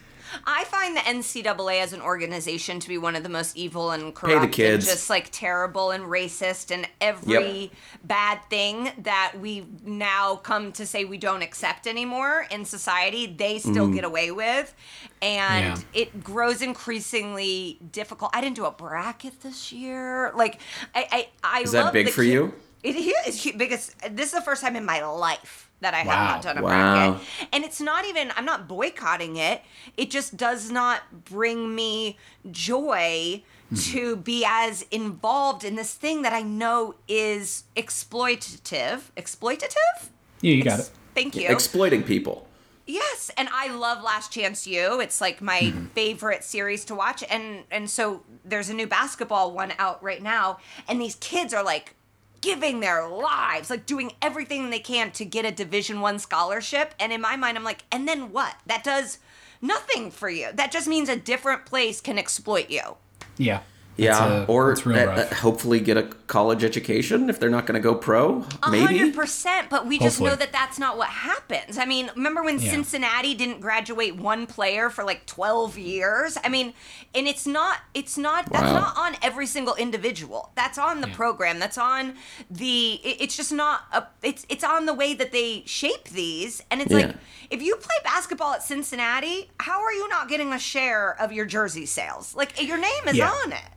[0.47, 4.15] I find the NCAA as an organization to be one of the most evil and
[4.15, 4.87] corrupt kids.
[4.87, 7.71] and just like terrible and racist and every
[8.05, 13.59] bad thing that we now come to say we don't accept anymore in society, they
[13.59, 13.95] still Mm.
[13.95, 14.75] get away with.
[15.23, 15.85] And Yeah.
[16.03, 18.31] it grows increasingly difficult.
[18.35, 20.33] I didn't do a bracket this year.
[20.35, 20.61] Like
[20.95, 21.29] I I,
[21.59, 22.55] I Is that love big the for kid- you?
[22.83, 23.95] It is hu- biggest.
[24.11, 26.13] This is the first time in my life that I Wow.
[26.13, 27.11] have not done a Wow.
[27.13, 27.27] bracket.
[27.53, 29.63] And it's not even, I'm not boycotting it.
[29.97, 32.19] It just does not bring me
[32.51, 33.43] joy
[33.77, 39.01] to be as involved in this thing that I know is exploitative.
[39.17, 40.09] Exploitative?
[40.41, 40.91] yeah, you got it.
[41.15, 41.49] Thank you.
[41.49, 42.47] Exploiting people.
[42.87, 45.01] Yes, and I love Last Chance U.
[45.01, 45.87] It's like my Mm-hmm.
[45.95, 50.59] favorite series to watch, and and so there's a new basketball one out right now,
[50.89, 51.95] and these kids are like
[52.41, 56.95] giving their lives, like doing everything they can to get a Division One scholarship.
[56.99, 58.57] And in my mind, I'm like, and then what?
[58.67, 59.19] That does
[59.61, 60.49] nothing for you.
[60.55, 62.97] That just means a different place can exploit you.
[63.37, 63.61] Yeah.
[63.97, 67.51] Yeah, That's, uh, or that's real uh, uh, hopefully get a college education if they're
[67.51, 68.45] not going to go pro.
[68.63, 68.97] A Maybe.
[68.99, 70.31] hundred percent, but we just Hopefully.
[70.31, 71.77] know that that's not what happens.
[71.77, 72.71] I mean, remember when Yeah.
[72.71, 76.39] Cincinnati didn't graduate one player for like twelve years?
[76.45, 76.73] I mean,
[77.15, 80.53] and it's not, it's not, that's not on every single individual.
[80.55, 81.17] That's on the Yeah.
[81.17, 81.59] program.
[81.59, 82.15] That's on
[82.51, 82.95] the.
[83.05, 84.05] it- It's just not a.
[84.23, 87.07] It's it's on the way that they shape these, and it's Yeah.
[87.09, 87.17] like
[87.51, 91.45] if you play basketball at Cincinnati, how are you not getting a share of your
[91.45, 92.35] jersey sales?
[92.37, 93.31] Like your name is Yeah.
[93.33, 93.71] on it.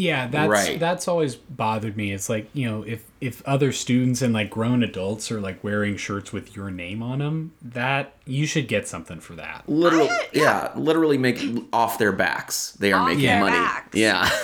[0.00, 0.78] Yeah, that's Right.
[0.78, 2.12] that's always bothered me.
[2.12, 5.96] It's like you know, if if other students and like grown adults are like wearing
[5.96, 9.64] shirts with your name on them, that you should get something for that.
[9.68, 10.72] literally, I- yeah.
[10.76, 11.42] literally make
[11.72, 12.72] off their backs.
[12.78, 13.56] They are Off making their money.
[13.58, 13.96] backs.
[13.96, 14.30] Yeah.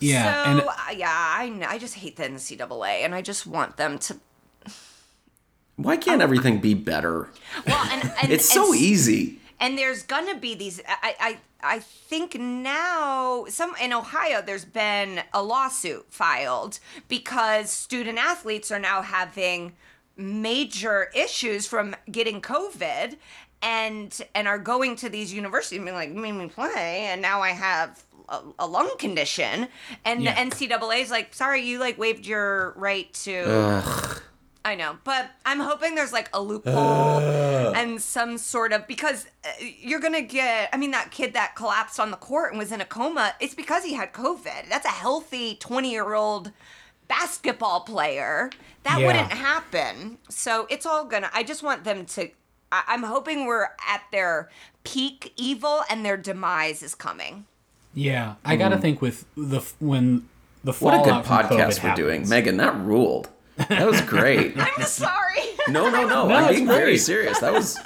[0.00, 3.46] Yeah, So and uh, yeah, I kn- I just hate the NCAA, and I just
[3.46, 4.16] want them to.
[5.76, 7.28] Why can't everything be better?
[7.66, 9.38] Well, and, and It's and so s- easy.
[9.60, 10.80] And there's gonna be these.
[10.86, 16.78] I I I think now some in Ohio there's been a lawsuit filed
[17.08, 19.74] because student athletes are now having
[20.16, 23.16] major issues from getting COVID.
[23.62, 27.40] And, and are going to these universities and being like, made me play, and now
[27.40, 29.68] I have a, a lung condition,
[30.04, 30.34] and Yeah.
[30.44, 34.22] the NCAA is like, sorry, you like waived your right to Ugh.
[34.66, 37.20] I know, but I'm hoping there's like a loophole
[37.74, 40.70] and some sort of because uh, you're gonna get.
[40.72, 43.34] I mean, that kid that collapsed on the court and was in a coma.
[43.40, 44.68] It's because he had COVID.
[44.70, 46.50] That's a healthy 20 year old
[47.08, 48.50] basketball player.
[48.84, 49.06] That Yeah.
[49.06, 50.18] wouldn't happen.
[50.30, 51.30] So it's all gonna.
[51.34, 52.30] I just want them to.
[52.72, 54.48] I, I'm hoping we're at their
[54.82, 57.44] peak evil and their demise is coming.
[57.94, 60.28] yeah, I gotta think with the when
[60.64, 60.72] the.
[60.72, 62.28] What a good podcast we're doing.
[62.28, 63.28] Megan, that ruled.
[63.56, 64.54] That was great.
[64.58, 65.40] I'm sorry.
[65.68, 66.28] no, no, no.
[66.28, 67.38] No, I'm it's being very serious.
[67.40, 67.76] That was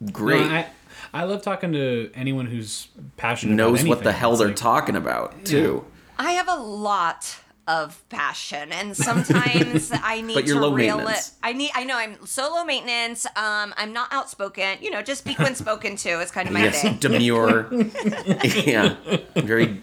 [0.00, 0.42] No, great.
[0.42, 0.66] I
[1.14, 3.54] I love talking to anyone who's passionate.
[3.54, 5.84] Knows about what the hell It's they're like- talking about, too.
[6.18, 7.36] I have a lot
[7.68, 11.30] of passion and sometimes I need But you're to low reel it.
[11.44, 13.24] I need I know I'm so low maintenance.
[13.36, 14.78] Um I'm not outspoken.
[14.80, 16.96] You know, just speak when spoken to is kind of my Yes, thing.
[16.98, 17.68] demure.
[18.44, 18.96] yeah,
[19.36, 19.80] very.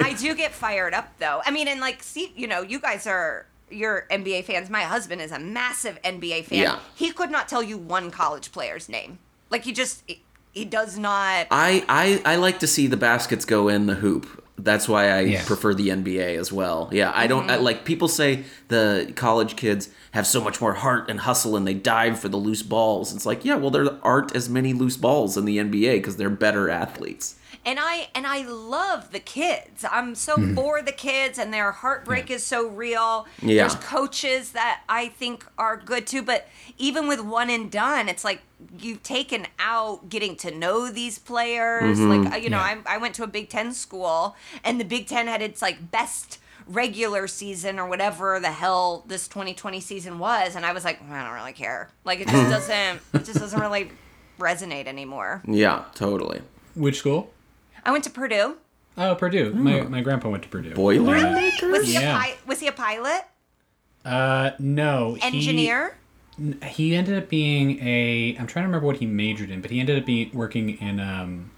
[0.00, 1.40] I do get fired up though.
[1.46, 4.70] I mean, and like, see, you know, you guys are you're NBA fans.
[4.70, 6.58] My husband is a massive NBA fan.
[6.58, 6.78] Yeah.
[6.94, 9.18] He could not tell you one college player's name.
[9.50, 11.46] Like he just he, he does not.
[11.50, 14.44] I, I I like to see the baskets go in the hoop.
[14.60, 15.44] That's why I Yeah.
[15.44, 16.88] prefer the NBA as well.
[16.92, 17.64] Yeah, I don't I, mm-hmm.
[17.64, 21.74] like people say the college kids have so much more heart and hustle and they
[21.74, 23.14] dive for the loose balls.
[23.14, 26.28] It's like, yeah, well there aren't as many loose balls in the NBA because they're
[26.30, 27.36] better athletes.
[27.68, 29.84] And I and I love the kids.
[29.90, 30.54] I'm so Mm-hmm.
[30.54, 33.26] for the kids, and their heartbreak is so real.
[33.42, 33.62] Yeah.
[33.68, 36.48] There's coaches that I think are good too, but
[36.78, 38.40] even with one and done, it's like
[38.78, 41.98] you've taken out getting to know these players.
[41.98, 42.10] Mm-hmm.
[42.24, 42.80] Like uh, you know, Yeah.
[42.86, 45.90] I I went to a Big Ten school, and the Big Ten had its like
[45.90, 51.00] best regular season or whatever the hell this 2020 season was and i was like
[51.10, 53.90] i don't really care like it just doesn't it just doesn't really
[54.38, 56.42] resonate anymore Yeah, totally.
[56.74, 57.30] Which school?
[57.88, 58.56] I went to purdue
[59.00, 59.52] Oh, Purdue.
[59.54, 60.74] My my grandpa went to Purdue.
[60.74, 61.62] Boilermakers?
[61.70, 62.16] Was he, Yeah.
[62.16, 63.22] a pi- was he a pilot?
[64.04, 65.14] Uh, no.
[65.14, 65.96] he- Engineer?
[66.64, 68.36] He, ended up being a.
[68.40, 70.98] I'm trying to remember what he majored in, but he ended up being working in
[70.98, 71.50] um,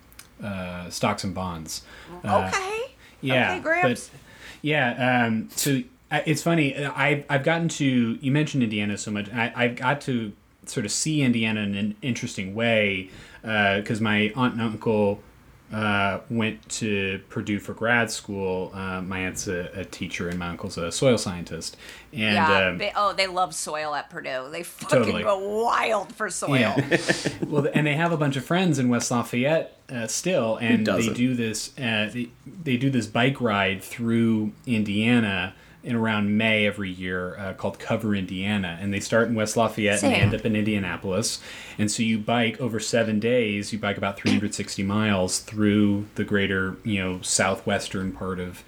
[0.44, 1.82] uh, stocks and bonds.
[2.22, 2.94] Uh, okay.
[3.22, 4.08] Yeah, Okay, Gramps.
[4.10, 4.20] but
[4.60, 5.24] yeah.
[5.26, 6.76] Um, so I, it's funny.
[6.76, 9.32] I I've gotten to you mentioned Indiana so much.
[9.32, 10.32] I I've got to
[10.66, 13.08] sort of see Indiana in an interesting way
[13.42, 15.22] because my aunt and uncle
[15.72, 18.72] uh, went to Purdue for grad school.
[18.74, 21.76] Uh, my aunt's a, a teacher and my uncle's a soil scientist.
[22.12, 22.68] And yeah.
[22.68, 24.48] um, they, oh, they love soil at Purdue.
[24.50, 25.22] They fucking Totally.
[25.22, 26.58] go wild for soil.
[26.58, 26.98] Yeah.
[27.46, 31.08] well, and they have a bunch of friends in West Lafayette uh, still, and they
[31.08, 31.76] do this.
[31.78, 37.54] Uh, they, they do this bike ride through Indiana in around May every year uh,
[37.54, 41.40] called Cover Indiana, and they start in West Lafayette and end up in Indianapolis.
[41.78, 43.72] And so you bike over seven days.
[43.72, 48.62] You bike about 360 miles through the greater, you know, southwestern part of.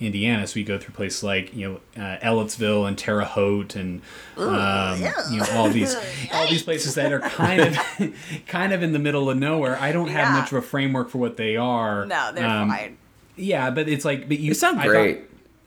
[0.00, 4.02] Indiana, so you go through places like you know uh, Ellettsville and Terre Haute and
[4.36, 4.98] um,
[5.30, 5.94] you know all these
[6.34, 7.78] all these places that are kind of
[8.48, 9.78] kind of in the middle of nowhere.
[9.80, 10.40] I don't have Yeah.
[10.40, 12.06] much of a framework for what they are.
[12.06, 12.98] No, they're Um, fine.
[13.36, 15.20] Yeah, but it's like but you You sound I thought- great.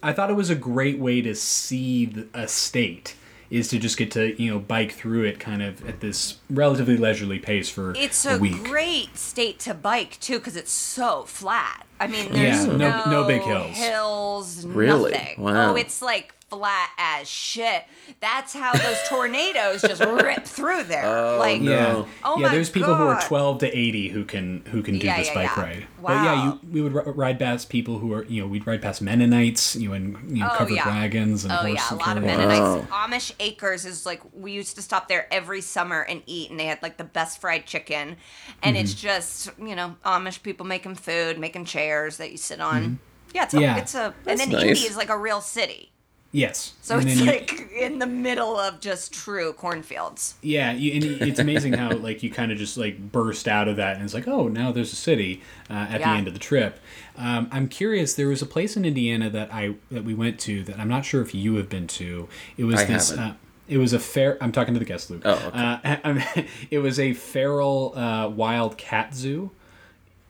[0.04, 3.16] I thought it was a great way to see the, a state
[3.50, 6.98] is to just get to you know bike through it kind of at this relatively
[6.98, 8.62] leisurely pace for It's a, a, week.
[8.66, 11.86] great state to bike too because it's so flat.
[12.00, 13.76] I mean, Yeah, there's no- no, no big hills.
[13.78, 15.12] hills, Really?
[15.12, 15.42] nothing.
[15.42, 15.72] Wow.
[15.72, 17.84] Oh, it's like flat as shit.
[18.20, 21.06] That's how those tornadoes just rip through there.
[21.06, 21.72] Oh, like, no.
[21.72, 22.48] Yeah, Oh yeah.
[22.48, 25.28] my There's people who are 12 to 80 who can who can do Yeah, this
[25.28, 25.64] yeah, bike yeah.
[25.64, 25.88] ride.
[26.02, 28.82] But yeah, you, we would ri- ride past people who are you know we'd ride
[28.82, 30.88] past Mennonites, you know, and you know Oh, covered yeah.
[30.88, 32.24] wagons and Oh horse yeah, a and lot of.
[32.24, 32.90] Mennonites.
[32.90, 33.08] Wow.
[33.08, 36.66] Amish Acres is like we used to stop there every summer and eat, and they
[36.66, 38.16] had like the best fried chicken,
[38.64, 39.08] and it's Mm-hmm.
[39.08, 43.00] just you know Amish people making food, making chairs that you sit on.
[43.34, 43.64] Yeah, it's a, Mm-hmm.
[43.64, 43.78] Yeah.
[43.78, 44.64] it's a, and then nice.
[44.64, 45.92] Indy is like a real city,
[46.38, 46.74] Yes.
[46.82, 50.36] so And it's then you- like in the middle of just true cornfields.
[50.42, 53.78] Yeah, you, and it's amazing how like you kind of just like burst out of
[53.78, 56.12] that, and it's like, oh, now there's a city uh, at Yeah.
[56.12, 56.80] the end of the trip.
[57.18, 58.14] Um, I'm curious.
[58.14, 61.06] There was a place in Indiana that I that we went to that I'm not
[61.06, 62.28] sure if you have been to.
[62.58, 63.10] It was I this.
[63.10, 63.26] haven't.
[63.26, 63.34] Uh,
[63.68, 64.38] it was a fair.
[64.40, 65.24] I'm talking to the guest, Luke.
[65.26, 66.00] Oh, okay.
[66.04, 69.52] Uh, it was a feral uh, wild cat zoo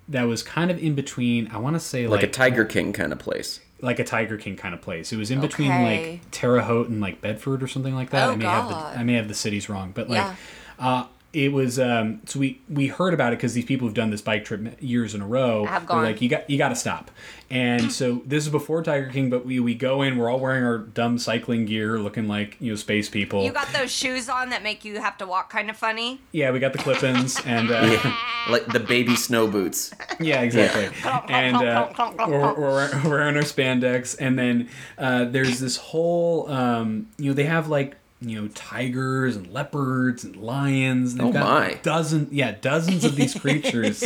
[0.10, 1.50] that was kind of in between.
[1.52, 3.60] I want to say Like like a Tiger King kind of place.
[3.82, 5.14] Like a Tiger King kind of place.
[5.14, 6.12] It was in between Okay.
[6.14, 8.30] like Terre Haute and like Bedford or something like that.
[8.30, 10.36] Oh, I may have the I may have the cities wrong, but like Yeah.
[10.80, 11.04] uh
[11.34, 14.22] it was um so we we heard about it because these people who've done this
[14.22, 16.04] bike trip years in a row Have gone.
[16.04, 17.12] like you got you got to stop
[17.50, 20.64] and so this is before tiger king but we we go in we're all wearing
[20.64, 24.50] our dumb cycling gear looking like you know space people You got those shoes on
[24.52, 26.22] that make you have to walk kind of funny.
[26.32, 28.18] yeah we got the clip-ins and uh, Yeah,
[28.50, 29.94] like the baby snow boots.
[30.20, 30.90] Yeah, exactly.
[31.30, 31.90] and uh,
[32.28, 32.56] we're, we're,
[33.04, 37.68] we're wearing our spandex, and then uh, there's this whole, um, you know, they have
[37.68, 41.16] like you know tigers and leopards and lions.
[41.16, 41.80] They've Oh, got my.
[41.84, 44.04] dozen, yeah, dozens of these creatures.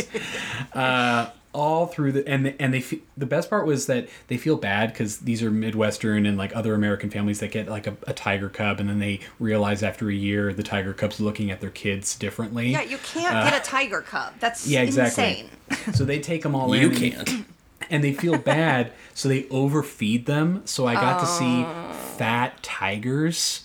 [0.72, 4.56] uh, all through the and and they fe- the best part was that they feel
[4.56, 8.14] bad because these are midwestern and like other American families that get like a, a
[8.14, 11.68] tiger cub and then they realize after a year the tiger cub's looking at their
[11.68, 12.70] kids differently.
[12.70, 14.32] Yeah, you can't get a tiger cub.
[14.40, 15.24] That's Uh, Yeah, exactly.
[15.70, 15.92] insane.
[15.94, 16.92] So they take them all You in.
[16.92, 17.46] and they- can't.
[17.90, 20.62] and they feel bad, so they overfeed them.
[20.64, 21.92] So I got to see Oh.
[22.16, 23.64] fat tigers.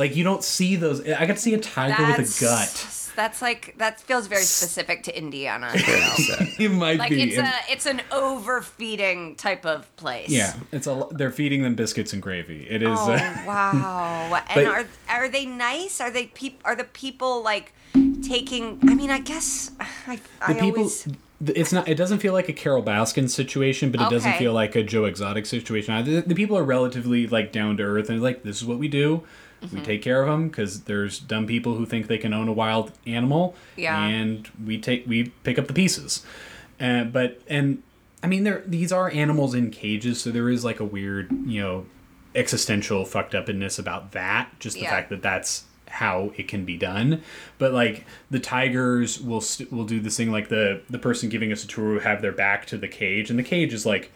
[0.00, 0.98] Like you don't see those.
[1.06, 2.96] I got to see a tiger with a gut.
[3.16, 5.70] That's like that feels very specific to Indiana.
[5.74, 6.48] Very upset.
[6.58, 7.22] It might Like be.
[7.22, 10.28] it's and- a it's an overfeeding type of place.
[10.30, 11.06] yeah, it's a.
[11.10, 12.66] They're feeding them biscuits and gravy.
[12.68, 12.88] It is.
[13.00, 14.42] Oh uh, wow!
[14.48, 16.00] And But- are are they nice?
[16.00, 16.60] Are they peop?
[16.64, 17.72] Are the people like
[18.22, 18.78] taking?
[18.88, 19.70] I mean, I guess
[20.06, 20.78] I, I the people.
[20.80, 21.08] always.
[21.46, 21.88] It's not.
[21.88, 25.04] It doesn't feel like a Carole Baskin situation, but it doesn't feel like a Joe
[25.06, 25.94] Exotic situation.
[25.94, 26.20] either.
[26.20, 28.88] The, the people are relatively like down to earth and like this is what we
[28.88, 29.22] do.
[29.62, 29.76] Mm-hmm.
[29.76, 32.52] We take care of them because there's dumb people who think they can own a
[32.52, 34.02] wild animal, Yeah.
[34.02, 36.24] and we take we pick up the pieces.
[36.80, 37.82] Uh, but and
[38.22, 41.60] I mean, there these are animals in cages, so there is like a weird, you
[41.60, 41.86] know,
[42.34, 44.48] existential fucked upness about that.
[44.60, 44.90] Just the Yeah.
[44.90, 47.20] fact that that's how it can be done.
[47.58, 51.52] But like the tigers will st- will do this thing like the the person giving
[51.52, 54.10] us a tour will have their back to the cage, and the cage is like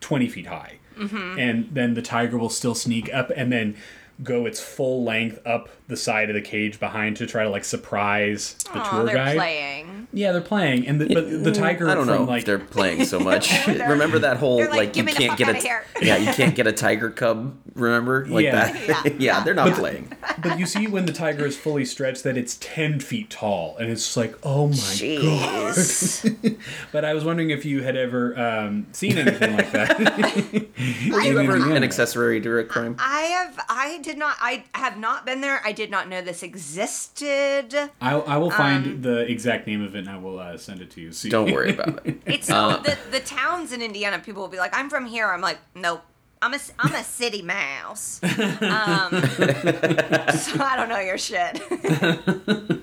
[0.00, 1.38] twenty feet high, Mm-hmm.
[1.38, 3.74] and then the tiger will still sneak up and then
[4.22, 7.64] go its full length up the side of the cage behind to try to like
[7.64, 9.36] surprise the Oh, tour they're guide.
[9.36, 10.08] playing.
[10.12, 12.46] Yeah, they're playing, and the, but the mm, tiger I don't from know like if
[12.46, 13.66] they're playing so much.
[13.66, 16.72] remember that whole like, like, you can't get outta a yeah you can't get a
[16.72, 17.56] tiger cub.
[17.74, 18.72] Remember like Yeah.
[18.72, 19.04] that?
[19.04, 19.12] Yeah.
[19.18, 20.12] yeah, they're not playing.
[20.42, 23.76] But you see when the tiger is fully stretched that it's 10 feet tall.
[23.78, 25.76] And it's like, oh my god.
[26.92, 29.98] But I was wondering if you had ever um, seen anything like that.
[31.10, 31.74] Were you ever Indiana.
[31.74, 32.96] an accessory to a crime?
[32.98, 33.64] I have.
[33.68, 34.36] I did not.
[34.40, 35.60] I have not been there.
[35.64, 37.74] I did not know this existed.
[38.00, 40.80] I, I will find Um, the exact name of it and I will uh, send
[40.80, 41.12] it to you.
[41.12, 42.20] So Don't worry about it.
[42.26, 44.18] It's so the the towns in Indiana.
[44.18, 46.02] People will be like, "I'm from here." I'm like, "Nope."
[46.44, 48.20] I'm a, I'm a city mouse.
[48.64, 51.60] Um, so I don't know your shit.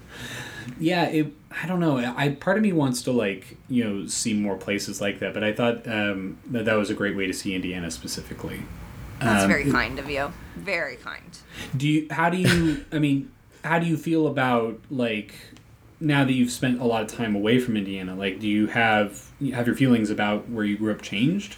[0.80, 1.28] Yeah, it,
[1.64, 1.98] I don't know.
[1.98, 5.44] I part of me wants to like you know see more places like that, but
[5.44, 8.64] I thought um, that that was a great way to see Indiana specifically.
[9.20, 10.34] That's Um, very kind of you.
[10.56, 11.38] Very kind.
[11.78, 12.08] Do you?
[12.10, 12.84] How do you?
[12.92, 13.32] I mean,
[13.64, 15.36] how do you feel about like
[16.00, 18.16] now that you've spent a lot of time away from Indiana?
[18.16, 21.58] Like, do you have have your feelings about where you grew up changed?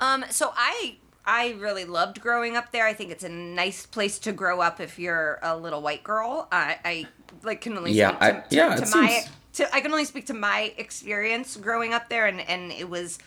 [0.00, 0.96] Um, so I
[1.26, 2.86] I really loved growing up there.
[2.86, 6.46] I think it's a nice place to grow up if you're a little white girl.
[6.52, 7.06] I, I
[7.42, 9.90] like can only Yeah, speak to, I- to, yeah, to my seems- to I can
[9.90, 13.18] only speak to my experience growing up there, and and it was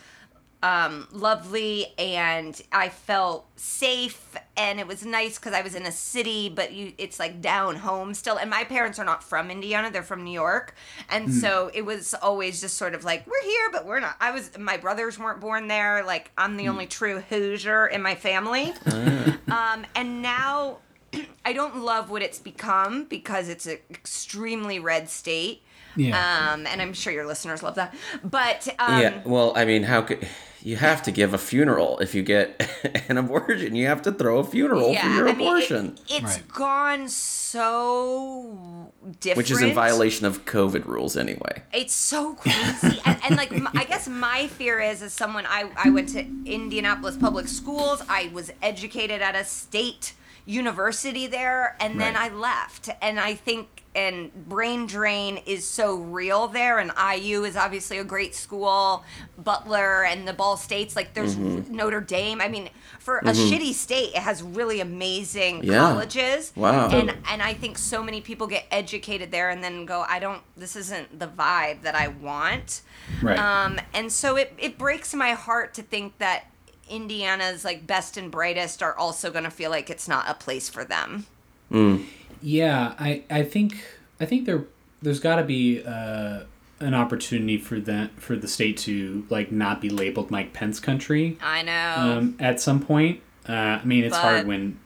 [0.62, 5.91] um, lovely, and I felt safe, and it was nice because I was in a
[5.91, 8.38] city, but you it's like down home still.
[8.38, 10.76] And my parents are not from Indiana; they're from New York,
[11.10, 14.18] and so it was always just sort of like we're here, but we're not.
[14.20, 16.03] I was my brothers weren't born there.
[16.03, 18.74] Like I'm the only true Hoosier in my family,
[19.49, 20.80] um, and now.
[21.45, 25.64] I don't love what it's become because it's an extremely red state.
[26.53, 27.95] Um, and I'm sure your listeners love that.
[28.24, 29.22] But um, yeah.
[29.26, 30.28] Well, I mean, how could
[30.64, 32.70] you have to give a funeral if you get
[33.10, 33.76] an abortion?
[33.76, 36.47] You have to throw a funeral for your I mean, it- abortion, it's Right.
[36.49, 39.38] gone so different.
[39.38, 41.64] which is in violation of COVID rules anyway.
[41.74, 45.89] It's so crazy, and, and like I guess my fear is, as someone I I
[45.89, 48.01] went to Indianapolis public schools.
[48.10, 50.14] I was educated at a state
[50.50, 52.32] university there, and then Right.
[52.32, 52.89] I left.
[53.02, 58.04] And I think and brain drain is so real there, and IU is obviously a
[58.04, 59.04] great school.
[59.38, 61.74] Butler and the Ball States, like there's Mm-hmm.
[61.76, 62.39] Notre Dame.
[62.39, 62.70] I mean,
[63.00, 65.80] for a shitty state, it has really amazing Yeah.
[65.80, 66.52] colleges.
[66.56, 66.89] Wow.
[66.89, 70.41] And and I think so many people get educated there and then go, I don't.
[70.56, 72.82] This isn't the vibe that I want.
[73.24, 73.39] Right.
[73.39, 76.45] Um, and so it it breaks my heart to think that
[76.90, 80.70] Indiana's like best and brightest are also going to feel like it's not a place
[80.70, 81.26] for them.
[82.42, 83.84] Yeah, I, I think
[84.20, 84.66] I think there
[85.02, 86.42] there's got to be uh,
[86.80, 91.38] an opportunity for that for the state to like not be labeled Mike Pence country
[91.42, 91.96] I know.
[91.98, 93.22] um, at some point.
[93.48, 94.80] Uh, I mean, it's hard when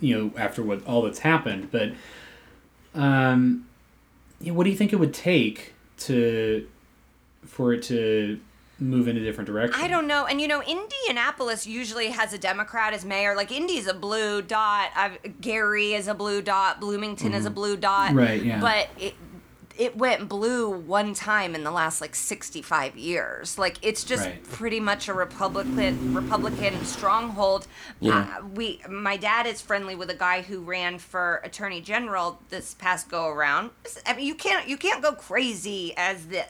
[0.00, 1.92] you know after what all that's happened, but
[2.94, 3.66] um,
[4.40, 6.68] yeah, what do you think it would take to
[7.44, 8.40] for it to
[8.78, 9.80] move in a different direction?
[9.82, 10.26] I don't know.
[10.26, 13.34] And you know, Indianapolis usually has a Democrat as mayor.
[13.36, 14.90] Like Indy's a blue dot.
[14.94, 16.80] I've, Gary is a blue dot.
[16.80, 18.08] Bloomington is a blue dot.
[18.08, 18.18] Mm-hmm.
[18.18, 18.60] Right, yeah.
[18.60, 19.14] But it
[19.78, 23.58] it went blue one time in the last like 65 years.
[23.58, 24.42] Like it's just Right.
[24.44, 27.66] pretty much a Republican Republican stronghold.
[28.00, 28.38] Yeah.
[28.38, 32.72] Uh, we my dad is friendly with a guy who ran for attorney general this
[32.72, 33.68] past go around.
[34.06, 36.46] I mean, you can't you can't go crazy as the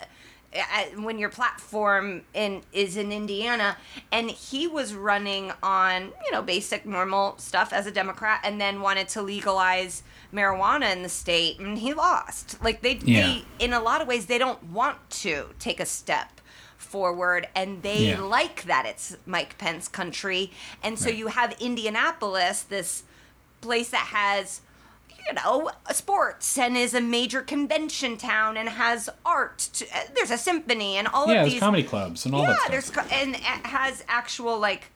[0.96, 3.76] when your platform in is in Indiana,
[4.12, 8.80] and he was running on you know basic normal stuff as a Democrat, and then
[8.80, 10.02] wanted to legalize
[10.32, 12.62] marijuana in the state, and he lost.
[12.62, 13.20] Like they, Yeah.
[13.26, 16.40] they in a lot of ways, they don't want to take a step
[16.76, 18.20] forward, and they Yeah.
[18.20, 20.52] like that it's Mike Pence country,
[20.82, 21.16] and so Right.
[21.16, 23.02] you have Indianapolis, this
[23.61, 24.61] place that has
[25.29, 29.59] you know, sports and is a major convention town and has art.
[29.74, 31.61] To, uh, there's a symphony and all Yeah, of there's these.
[31.61, 34.91] comedy clubs and all yeah, that Yeah, there's co- and it has actual like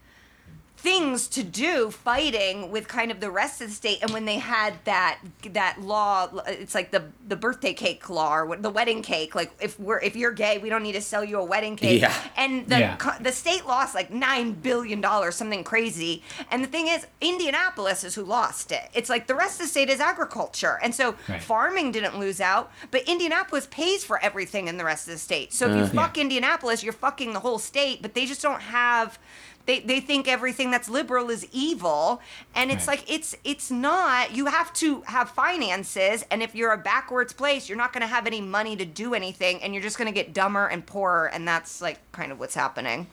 [0.83, 3.99] things to do fighting with kind of the rest of the state.
[4.03, 5.18] And when they had that
[5.53, 9.78] that law it's like the the birthday cake law or the wedding cake like if
[9.78, 12.01] we're if you're gay we don't need to sell you a wedding cake.
[12.01, 12.14] Yeah.
[12.37, 12.97] and the Yeah.
[12.97, 16.22] co- the state lost like 9 billion dollars something crazy.
[16.51, 18.89] And the thing is Indianapolis is who lost it.
[18.95, 20.78] It's like the rest of the state is agriculture.
[20.83, 21.43] And so Right.
[21.43, 25.53] farming didn't lose out but Indianapolis pays for everything in the rest of the state.
[25.53, 28.62] So if you uh, fuck Indianapolis you're fucking the whole state but they just don't
[28.62, 29.18] have
[29.66, 32.20] they, they think everything that's liberal is evil.
[32.54, 32.98] And it's Right.
[32.98, 36.24] like it's it's not you have to have finances.
[36.30, 39.14] And if you're a backwards place you're not going to have any money to do
[39.14, 39.62] anything.
[39.62, 41.26] And you're just going to get dumber and poorer.
[41.26, 43.06] And that's like kind of what's happening.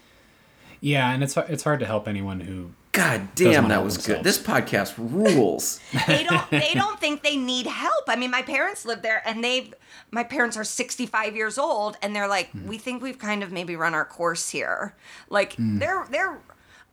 [0.79, 4.23] Yeah, and it's it's hard to help anyone who God damn, that help was good.
[4.23, 5.79] This podcast rules.
[6.07, 8.05] they don't they don't think they need help.
[8.07, 9.71] I mean my parents live there and they've
[10.09, 12.67] my parents are 65 years old and they're like hmm.
[12.67, 14.95] we think we've kind of maybe run our course here.
[15.29, 15.77] Like hmm.
[15.77, 16.39] they're they're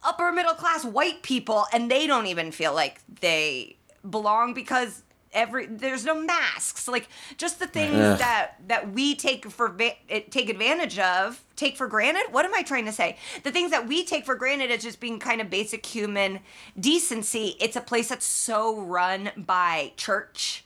[0.03, 3.77] upper middle class white people and they don't even feel like they
[4.09, 5.03] belong because
[5.35, 6.89] every there's no masks.
[6.89, 8.19] Like just the things Ugh.
[8.19, 12.25] that that we take for eh, take advantage of take for granted.
[12.31, 13.17] What am i trying to say?
[13.43, 16.41] The things that we take for granted as just being kind of basic human
[16.79, 17.57] decency.
[17.61, 20.64] It's a place that's so run by church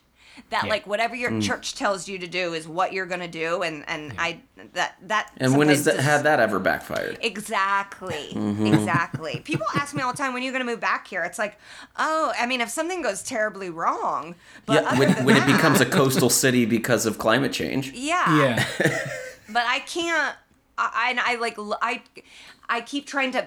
[0.51, 0.71] that Yeah.
[0.71, 1.43] like whatever your Mm.
[1.43, 4.41] church tells you to do is what you're gonna do and and i
[4.75, 7.19] that that And when has that just- had that ever backfired?
[7.23, 8.31] Exactly.
[8.33, 8.67] Mm-hmm.
[8.75, 9.41] Exactly.
[9.45, 11.23] People ask me all the time when you're going to move back here.
[11.23, 11.57] It's like,
[11.97, 14.35] oh, I mean, if something goes terribly wrong,
[14.67, 17.93] but Yeah, other when, than when it becomes a coastal city because of climate change.
[17.93, 18.65] yeah, yeah
[19.49, 20.35] but I can't.
[20.77, 22.03] I, I, and I like I
[22.69, 23.47] I keep trying to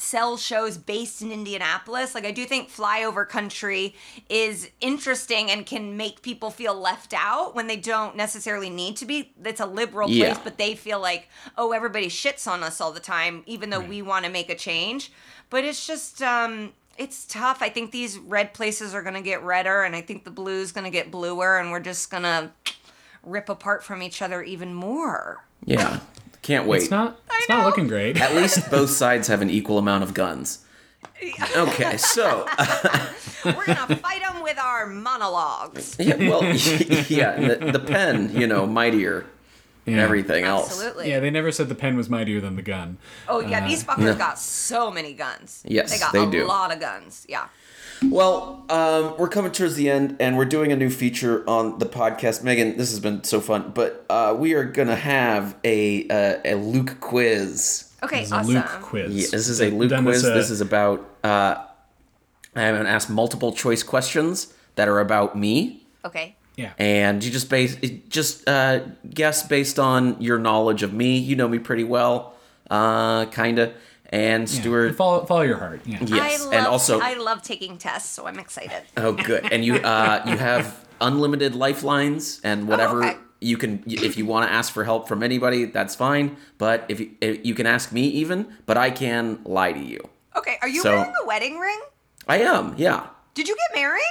[0.00, 2.14] sell shows based in Indianapolis.
[2.14, 3.94] Like I do think flyover country
[4.28, 9.04] is interesting and can make people feel left out when they don't necessarily need to
[9.06, 9.32] be.
[9.44, 10.26] It's a liberal Yeah.
[10.34, 13.80] place, but they feel like, oh, everybody shits on us all the time, even though
[13.80, 15.10] we want to make a change.
[15.50, 17.58] But it's just um it's tough.
[17.62, 20.90] I think these red places are gonna get redder and I think the blue's gonna
[20.90, 22.52] get bluer and we're just gonna
[23.24, 25.44] rip apart from each other even more.
[25.64, 26.00] Yeah.
[26.48, 26.80] Can't wait.
[26.82, 30.02] it's not it's I not looking great At least both sides have an equal amount
[30.02, 30.64] of guns.
[31.56, 33.06] Okay, so uh,
[33.44, 35.96] We're gonna fight them with our monologues.
[35.98, 36.42] yeah, well,
[37.08, 39.26] yeah, the, the pen, you know, mightier
[39.84, 40.02] than Yeah.
[40.04, 40.70] everything else.
[40.70, 41.10] Absolutely.
[41.10, 42.96] yeah they never said the pen was mightier than the gun
[43.28, 44.14] oh yeah, these uh, fuckers no.
[44.16, 45.62] got so many guns.
[45.66, 46.46] Yes, they got they a do.
[46.46, 47.26] lot of guns.
[47.28, 47.46] Yeah.
[48.04, 51.86] Well, um, we're coming towards the end, and we're doing a new feature on the
[51.86, 52.42] podcast.
[52.44, 56.54] Megan, this has been so fun, but uh, we are gonna have a uh, a
[56.54, 57.92] Luke quiz.
[58.02, 58.54] Okay, It's a awesome.
[58.54, 60.24] Luke quiz Yeah, this is a Luke Done quiz.
[60.24, 61.08] uh, This is about.
[61.24, 61.56] Uh,
[62.54, 66.34] I'm gonna ask multiple choice questions that are about me, Okay.
[66.56, 67.76] yeah and you just base
[68.08, 68.80] just uh,
[69.10, 71.18] guess based on your knowledge of me.
[71.18, 72.34] You know me pretty well,
[72.70, 73.72] uh, kinda.
[74.10, 74.60] And Yeah.
[74.60, 78.26] Stuart, follow follow your heart yeah yes, love, and also I love taking tests, so
[78.26, 78.82] I'm excited.
[78.96, 79.52] Oh, good.
[79.52, 83.16] And you uh, you have unlimited lifelines and whatever okay.
[83.40, 83.82] you can.
[83.86, 86.36] If you want to ask for help from anybody, that's fine.
[86.56, 90.00] But if you, if you can ask me even, but I can lie to you.
[90.36, 91.80] Okay, are you So- wearing a wedding ring?
[92.26, 92.74] I am.
[92.78, 93.06] Yeah.
[93.34, 94.02] Did you get married?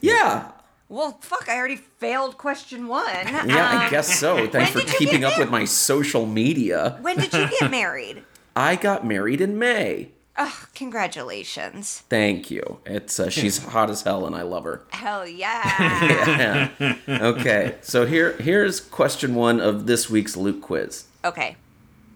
[0.00, 0.50] Yeah.
[0.88, 3.04] Well, fuck, I already failed question one.
[3.26, 4.46] Yeah, I Um, guess so.
[4.46, 6.98] Thanks for when did you keeping up with my social media.
[7.00, 8.22] When did you get married?
[8.56, 10.10] I got married in May.
[10.38, 12.02] Oh, congratulations.
[12.10, 12.78] Thank you.
[12.84, 14.82] It's uh, she's hot as hell, and I love her.
[14.90, 16.70] Hell yeah.
[16.78, 16.92] Yeah.
[17.08, 17.76] okay.
[17.82, 21.04] So here here's question one of this week's Luke quiz.
[21.24, 21.56] okay.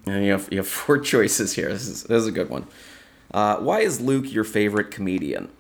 [0.07, 1.68] And you have, you have four choices here.
[1.68, 2.66] This is, this is a good one.
[3.32, 5.51] Uh, why is Luke your favorite comedian?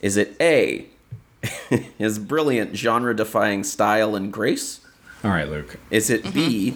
[0.00, 0.86] Is it A,
[1.98, 4.80] his brilliant genre defying style and grace?
[5.22, 6.74] all right luke Is it B,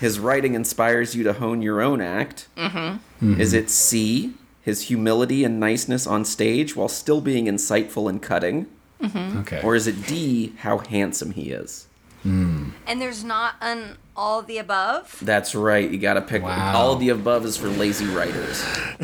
[0.00, 2.48] his writing inspires you to hone your own act?
[2.56, 3.40] Mm-hmm.
[3.40, 8.66] Is it C, his humility and niceness on stage while still being insightful and cutting?
[9.02, 11.86] okay Or is it D, how handsome he is?
[12.24, 15.18] And there's not an all the above?
[15.22, 15.90] That's right.
[15.90, 16.42] You got to pick.
[16.42, 16.76] Wow.
[16.76, 18.62] All of the above is for lazy writers.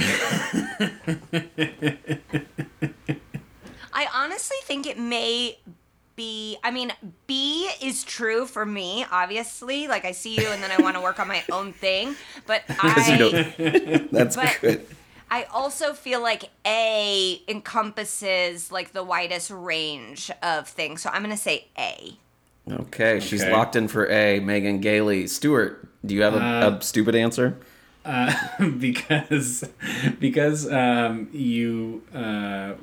[3.95, 5.59] I honestly think it may
[6.17, 6.93] be I mean,
[7.27, 9.89] B is true for me, obviously.
[9.89, 12.17] Like I see you and then I want to work on my own thing.
[12.47, 14.11] But Because you I don't.
[14.13, 14.87] That's But- good.
[15.31, 21.03] I also feel like A encompasses like the widest range of things.
[21.03, 22.17] So I'm gonna say A.
[22.71, 23.53] Okay, she's Okay.
[23.53, 24.39] locked in for A.
[24.41, 25.27] Megan Gailey.
[25.27, 27.59] Stuart, do you have a, Uh, a stupid answer?
[28.79, 29.65] because
[30.21, 32.75] because um, you uh,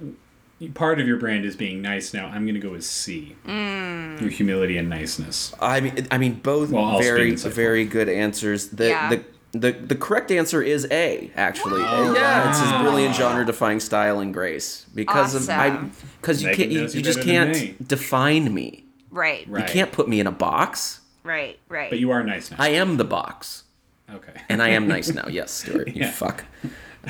[0.70, 2.14] part of your brand is being nice.
[2.14, 3.36] Now I'm going to go with C.
[3.48, 4.22] Mm.
[4.22, 5.54] Your humility and niceness.
[5.60, 8.70] I mean, I mean, both Well, very, very good answers.
[8.70, 9.10] The, Yeah.
[9.10, 11.30] the the the correct answer is A.
[11.36, 15.78] Actually, yeah, it's his brilliant genre-defying style and grace because of I
[16.22, 17.76] because you can't you, you you just can't me.
[17.86, 18.86] define me.
[19.10, 19.46] Right.
[19.50, 19.68] Right.
[19.68, 21.02] You can't put me in a box.
[21.24, 21.60] Right.
[21.68, 21.90] Right.
[21.90, 22.58] But you are nice now.
[22.60, 23.64] I am the box,
[24.10, 24.40] okay.
[24.48, 25.28] and I am nice now.
[25.30, 26.12] Yes, Stuart, you Yeah.
[26.12, 26.46] fuck.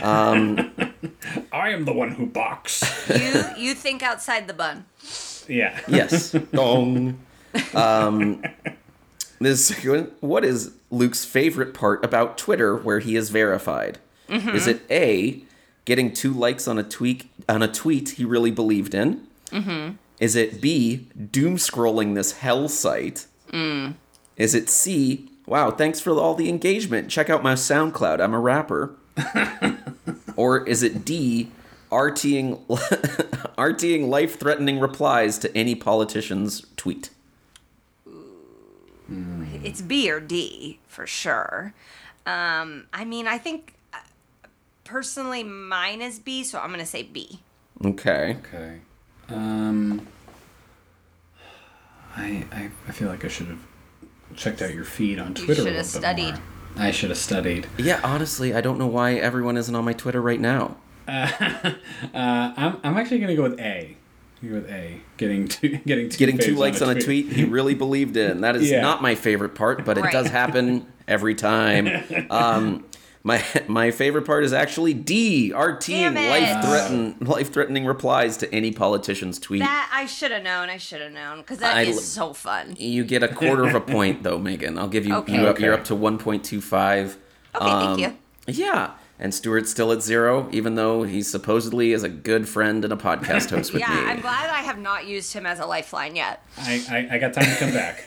[0.02, 0.72] Um,
[1.52, 2.84] I am the one who box.
[3.10, 4.86] you you think outside the bun.
[5.48, 5.80] yeah.
[5.88, 6.32] Yes.
[6.54, 7.20] Dong.
[7.74, 8.44] Um,
[9.40, 9.72] this
[10.20, 14.00] what is Luke's favorite part about Twitter where he is verified?
[14.30, 14.50] Mm-hmm.
[14.50, 15.44] Is it A,
[15.86, 19.28] getting two likes on a tweet on a tweet he really believed in?
[19.50, 19.96] Mm-hmm.
[20.20, 23.26] Is it B, doom scrolling this hell site?
[23.52, 23.96] Mm.
[24.38, 27.10] Is it C, wow, thanks for all the engagement.
[27.10, 28.22] Check out my SoundCloud.
[28.22, 28.96] I'm a rapper.
[30.36, 31.52] Or is it D,
[31.92, 32.60] RTing
[33.58, 37.10] RTing life-threatening replies to any politician's tweet?
[39.64, 41.74] It's B or D for sure.
[42.26, 43.98] Um, I mean, I think uh,
[44.86, 47.40] personally mine is B, so I'm gonna say B.
[47.86, 48.38] Okay.
[48.46, 48.80] Okay.
[49.30, 50.08] Um.
[52.16, 53.60] I, I I feel like I should have
[54.36, 55.52] checked out your feed on Twitter.
[55.52, 56.34] a should little have bit studied.
[56.34, 56.42] more.
[56.78, 57.68] I should have studied.
[57.78, 60.78] Yeah, honestly, I don't know why everyone isn't on my Twitter right now.
[62.14, 63.96] Uh, I'm, I'm actually gonna go with A.
[64.44, 65.00] Go with A.
[65.18, 68.42] Getting two getting two Getting two likes on a tweet he really believed in.
[68.42, 68.82] That is Yeah.
[68.82, 70.12] not my favorite part, but it Right.
[70.12, 71.88] does happen every time.
[72.30, 72.84] Um,
[73.24, 76.30] my my favorite part is actually D, RTing Damn it.
[76.30, 79.60] life threaten life threatening replies to any politician's tweet.
[79.62, 80.70] That I should have known.
[80.70, 82.76] I should have known because that I is so fun.
[82.78, 84.78] You get a quarter of a point though, Megan.
[84.78, 85.34] I'll give you Okay.
[85.34, 85.82] you up, you're Okay.
[85.82, 87.18] up to one point two five.
[87.56, 88.18] Okay, thank um, you.
[88.48, 88.92] Yeah.
[89.20, 92.96] And Stuart's still at zero, even though he supposedly is a good friend and a
[92.96, 94.02] podcast host with Yeah, me.
[94.10, 96.44] I'm glad I have not used him as a lifeline yet.
[96.58, 98.06] I, I I got time to come back.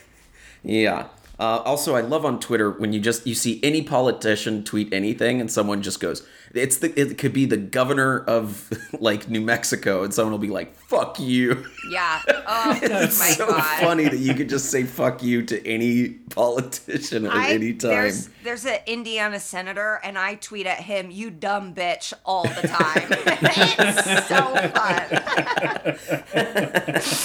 [0.65, 1.07] Yeah.
[1.45, 5.43] Uh, also, I love on Twitter when you just you see any politician tweet anything
[5.43, 10.03] and someone just goes, "It's the it could be the governor of like New Mexico,"
[10.05, 12.23] and someone will be like, "Fuck you." Yeah.
[12.47, 13.81] Oh It's my so god.
[13.81, 17.91] funny that you could just say "fuck you" to any politician at I, any time.
[17.91, 22.69] There's there's an Indiana senator, and I tweet at him, "You dumb bitch," all the
[22.69, 23.07] time.
[23.11, 24.55] it's so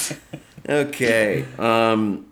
[0.09, 0.17] fun.
[0.67, 1.45] Okay.
[1.57, 2.28] Um,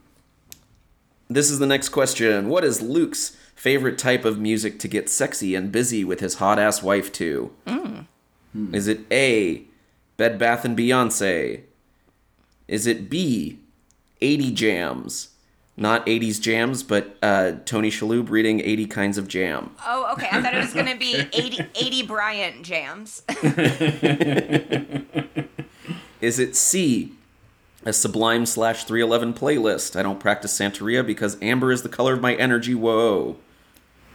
[1.30, 2.50] this is the next question.
[2.50, 6.60] What is Luke's favorite type of music to get sexy and busy with his hot
[6.60, 7.52] ass wife to?
[8.74, 9.64] Is it A,
[10.18, 11.62] Bed Bath and Beyonce?
[12.68, 13.60] Is it B,
[14.22, 15.30] 80 jams?
[15.80, 19.76] Not 80s jams, but uh, Tony Shalhoub reading 80 kinds of jam.
[19.86, 20.28] Oh, okay.
[20.32, 23.22] I thought it was gonna be 80, 80 Bryant jams.
[26.20, 27.12] Is it C,
[27.88, 29.98] a Sublime slash 311 playlist?
[29.98, 32.76] I don't practice Santeria because amber is the color of my energy.
[32.76, 33.38] Whoa.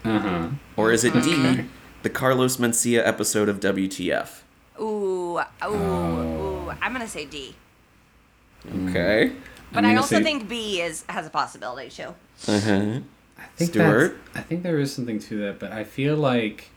[0.05, 0.49] Uh-huh.
[0.77, 1.65] Or is it D,
[2.03, 4.43] the Carlos Mencia episode of WTF?
[4.79, 6.71] Ooh, ooh, ooh.
[6.83, 7.55] I'm gonna say D.
[8.89, 9.33] Okay.
[9.73, 12.15] But I'm I also say- think B is has a possibility too.
[12.47, 13.01] Uh-huh.
[13.39, 14.19] I think Stuart?
[14.35, 16.69] I think there is something to that, but I feel like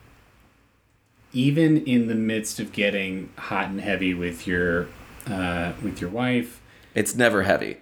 [1.34, 4.88] even in the midst of getting hot and heavy with your
[5.28, 6.62] uh, with your wife,
[6.96, 7.78] It's never heavy.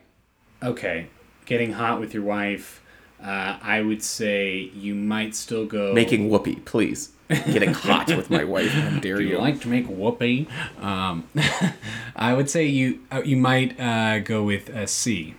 [0.61, 1.07] okay,
[1.45, 2.81] getting hot with your wife,
[3.23, 7.11] uh, I would say you might still go Making whoopee, please.
[7.29, 8.69] Getting hot with my wife.
[8.71, 9.37] How dare Do you you?
[9.37, 10.47] like to make whoopee?
[10.79, 11.27] Um,
[12.15, 15.35] I would say you uh, you might uh, go with a C.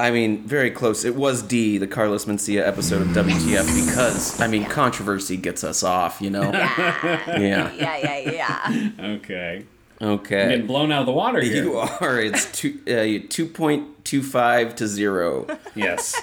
[0.00, 1.04] I mean, very close.
[1.04, 5.84] It was D, the Carlos Mencia episode of WTF, because, I mean, controversy gets us
[5.84, 6.50] off, you know?
[6.52, 7.72] Yeah, Yeah.
[7.78, 8.90] yeah, yeah, yeah.
[9.14, 9.64] Okay,
[10.04, 10.48] Okay.
[10.50, 11.64] getting blown out of the water here.
[11.64, 12.20] You are.
[12.20, 15.46] It's two uh, two point two five to zero.
[15.74, 16.14] Yes,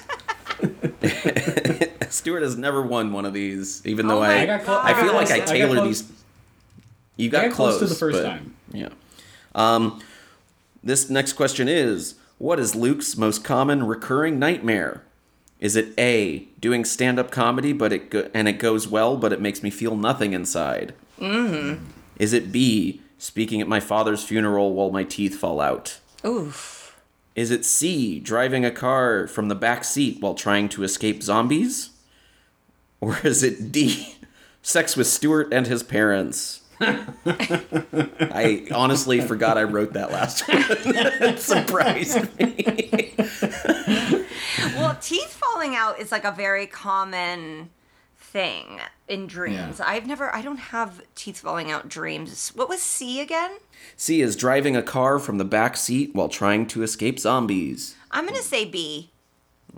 [2.10, 4.68] Stuart has never won one of these, even though Oh I I got.
[4.86, 6.02] I feel like I got tailored close.
[6.04, 6.12] these.
[7.18, 8.56] You got, I got close, close to the first but- time.
[8.72, 8.90] Yeah.
[9.56, 10.02] Um,
[10.84, 15.04] this next question is: What is Luke's most common recurring nightmare?
[15.60, 19.40] Is it A, doing stand-up comedy, but it go- and it goes well, but it
[19.40, 20.94] makes me feel nothing inside?
[21.20, 21.84] Mm-hmm.
[22.18, 26.00] Is it B, speaking at my father's funeral while my teeth fall out?
[26.26, 27.00] Oof.
[27.36, 31.92] Is it C, driving a car from the back seat while trying to escape zombies?
[33.00, 34.16] Or is it D,
[34.64, 36.62] sex with Stuart and his parents?
[36.82, 40.64] I honestly forgot I wrote that last one.
[40.68, 43.14] it surprised me.
[44.76, 47.70] Well, teeth falling out is like a very common
[48.32, 49.80] thing in dreams.
[49.82, 50.34] I've never.
[50.34, 52.52] I don't have teeth falling out dreams.
[52.56, 53.58] What was C again?
[53.98, 57.96] C is driving a car from the back seat while trying to escape zombies.
[58.10, 59.12] I'm gonna say B.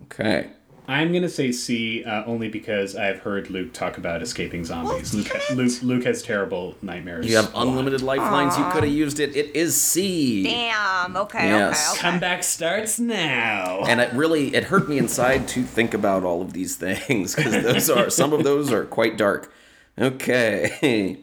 [0.03, 0.51] Okay.
[0.87, 5.13] I'm gonna say C uh, only because I've heard Luke talk about escaping zombies.
[5.13, 5.57] Luke, damn.
[5.57, 7.25] Luke, Luke has terrible nightmares.
[7.25, 8.57] You have unlimited lifelines.
[8.57, 9.35] You could have used it.
[9.35, 10.43] It is C.
[10.43, 11.15] Damn.
[11.15, 11.47] Okay.
[11.47, 11.91] Yes.
[11.91, 11.99] Okay.
[11.99, 12.11] Okay.
[12.11, 13.83] Comeback starts now.
[13.87, 17.63] And it really it hurt me inside to think about all of these things because
[17.63, 19.53] those are some of those are quite dark.
[19.97, 21.19] Okay.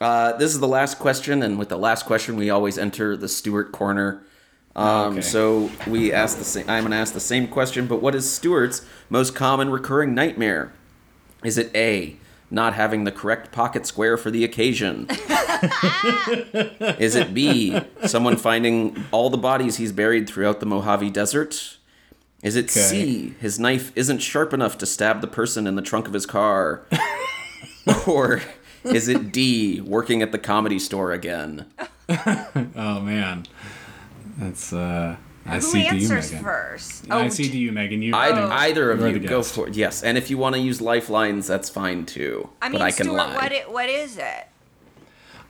[0.00, 3.28] Uh, this is the last question, and with the last question, we always enter the
[3.28, 4.22] Stuart corner.
[4.76, 5.22] Um, Okay.
[5.22, 6.68] So we ask the same.
[6.68, 10.72] I'm gonna ask the same question, but what is Stuart's most common recurring nightmare?
[11.44, 12.16] Is it A,
[12.50, 15.06] not having the correct pocket square for the occasion?
[16.98, 21.78] is it B, someone finding all the bodies he's buried throughout the Mojave Desert?
[22.42, 26.06] Is it C, his knife isn't sharp enough to stab the person in the trunk
[26.06, 26.82] of his car?
[28.06, 28.42] or
[28.84, 31.66] is it D, working at the comedy store again?
[32.76, 33.46] Oh man,
[34.36, 35.16] that's uh.
[35.48, 36.44] I Who see to you, answers Megan.
[36.44, 37.08] first?
[37.08, 38.02] I Oh, see to you, Megan.
[38.02, 38.16] You.
[38.16, 39.76] I, uh, either of you're you the go for it.
[39.76, 42.48] Yes, and if you want to use lifelines, that's fine too.
[42.60, 43.34] I mean, but I can Stuart, lie.
[43.36, 44.48] what it, what is it?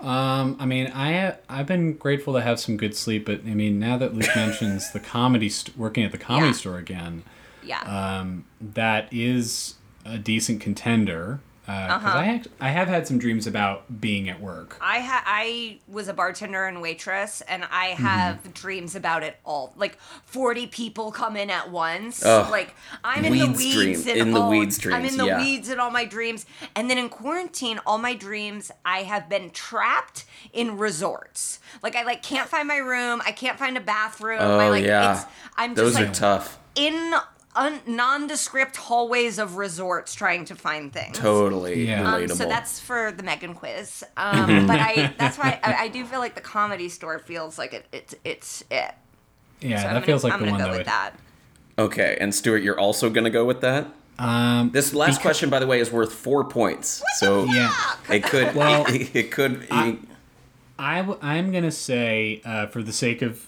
[0.01, 3.79] Um, I mean, I I've been grateful to have some good sleep, but I mean,
[3.79, 6.53] now that Luke mentions the comedy, st- working at the comedy Yeah.
[6.53, 7.23] store again,
[7.65, 7.81] Yeah.
[8.21, 11.41] um, that is a decent contender.
[11.67, 12.19] Because Uh-huh.
[12.19, 14.77] I act- I have had some dreams about being at work.
[14.81, 18.05] I ha- I was a bartender and waitress, and I Mm-hmm.
[18.05, 19.73] have dreams about it all.
[19.77, 22.25] Like forty people come in at once.
[22.25, 22.49] Ugh.
[22.53, 25.27] Like I'm in the Weeds weeds dream- in, in the all, weeds I'm in the
[25.27, 25.39] yeah.
[25.43, 26.47] weeds in all my dreams,
[26.77, 31.59] and then in quarantine, all my dreams I have been trapped in resorts.
[31.83, 33.21] Like I like can't find my room.
[33.27, 34.41] I can't find a bathroom.
[34.41, 35.25] I, Oh like, yeah, It's,
[35.57, 36.59] I'm just those like are tough.
[36.77, 37.13] in
[37.57, 41.19] un- nondescript hallways of resorts trying to find things.
[41.19, 42.05] Totally Yeah.
[42.05, 42.31] relatable.
[42.33, 44.05] Um, so that's for the Megan quiz.
[44.17, 47.73] Um, but I that's why I, I do feel like the comedy store feels like
[47.73, 48.95] it, it's it's it.
[49.61, 50.87] Yeah, So that gonna, feels like I'm the one go that with would.
[50.87, 51.11] that.
[51.79, 52.17] okay.
[52.21, 53.89] And Stuart, you're also gonna go with that.
[54.19, 57.03] Um, This last question, by the way, is worth four points.
[57.19, 57.73] so yeah,
[58.11, 58.55] it could.
[58.55, 59.67] Well, it, it could.
[60.79, 63.47] I w- I'm gonna say uh, for the sake of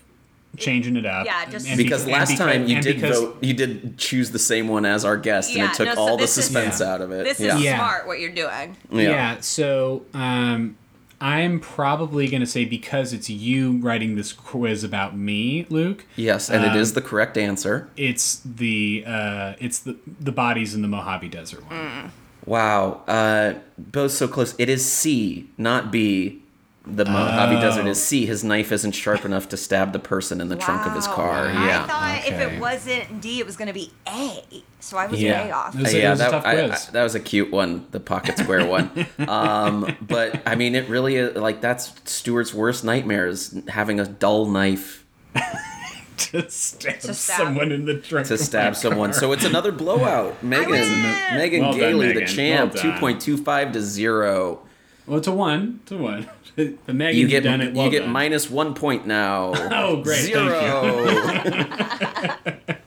[0.58, 1.26] changing it up.
[1.26, 4.30] Yeah, just- and because beca- last and time you did because- vote, you did choose
[4.30, 6.36] the same one as our guest, Yeah, and it took no, so all the this
[6.38, 6.92] is- suspense Yeah.
[6.92, 7.24] out of it.
[7.24, 7.56] This yeah.
[7.56, 7.76] is Yeah.
[7.76, 8.76] smart what you're doing.
[8.90, 9.36] Yeah.
[9.40, 10.76] so um,
[11.20, 16.04] I'm probably gonna say because it's you writing this quiz about me, Luke.
[16.14, 17.88] Yes, and it Um, is the correct answer.
[17.96, 22.12] It's the uh, it's the the bodies in the Mojave Desert one.
[22.46, 23.02] Wow.
[23.08, 24.54] Uh, both so close.
[24.58, 26.38] It is C, not B.
[26.90, 27.60] The Mojave Oh.
[27.60, 28.24] Desert is C.
[28.26, 31.14] His knife isn't sharp enough to stab the person in the trunk of his Wow.
[31.16, 31.60] Yeah.
[31.60, 31.86] I Yeah.
[31.86, 34.62] thought if it wasn't D, it was going to be A.
[34.80, 35.44] So I was Yeah.
[35.44, 35.74] way off.
[35.74, 38.90] Was- yeah, that, I- I- that was a cute one, the pocket square one.
[39.28, 44.04] Um, but I mean, it really is like that's Stuart's worst nightmare is having a
[44.06, 45.04] dull knife
[46.16, 47.36] to stab, To stab.
[47.36, 49.10] someone in the trunk to stab my someone.
[49.12, 49.20] car.
[49.20, 50.42] So it's another blowout.
[50.42, 50.70] Megan!
[51.36, 53.00] Megan Well done, Gailey, the champ, Well two done.
[53.00, 54.60] point two five to zero.
[55.08, 56.28] Well to one to one.
[56.56, 57.74] the Megan You get done it.
[57.74, 59.54] Well you get minus one point now.
[59.78, 61.06] Oh, great, thank Zero.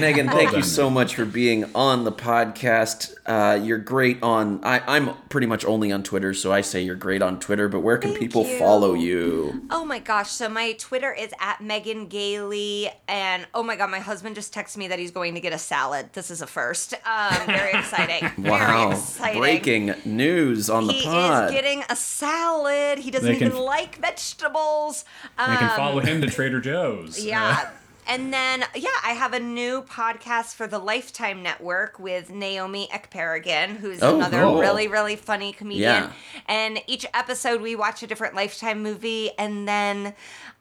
[0.00, 3.14] Megan, thank you so much for being on the podcast.
[3.26, 4.60] Uh, you're great on.
[4.64, 7.68] I, I'm pretty much only on Twitter, so I say you're great on Twitter.
[7.68, 8.58] But where can Thank people you.
[8.58, 9.62] follow you?
[9.70, 10.30] Oh my gosh.
[10.30, 12.88] So my Twitter is at Megan Gailey.
[13.06, 15.58] And oh my God, my husband just texted me that he's going to get a
[15.58, 16.10] salad.
[16.12, 16.94] This is a first.
[17.06, 18.30] Um, very exciting.
[18.48, 19.40] Wow, Very exciting.
[19.40, 21.00] breaking news on the pod.
[21.02, 21.44] He pod.
[21.44, 22.98] is getting a salad.
[22.98, 25.04] He doesn't They can even f- like vegetables.
[25.38, 27.22] Um, They can follow him to Trader Joe's.
[27.28, 27.70] Yeah.
[28.08, 33.76] And then, yeah, I have a new podcast for the Lifetime Network with Naomi Ekperigin,
[33.76, 34.58] who's Oh, another cool.
[34.60, 35.82] really, really funny comedian.
[36.04, 36.12] Yeah.
[36.46, 40.14] And each episode, we watch a different Lifetime movie and then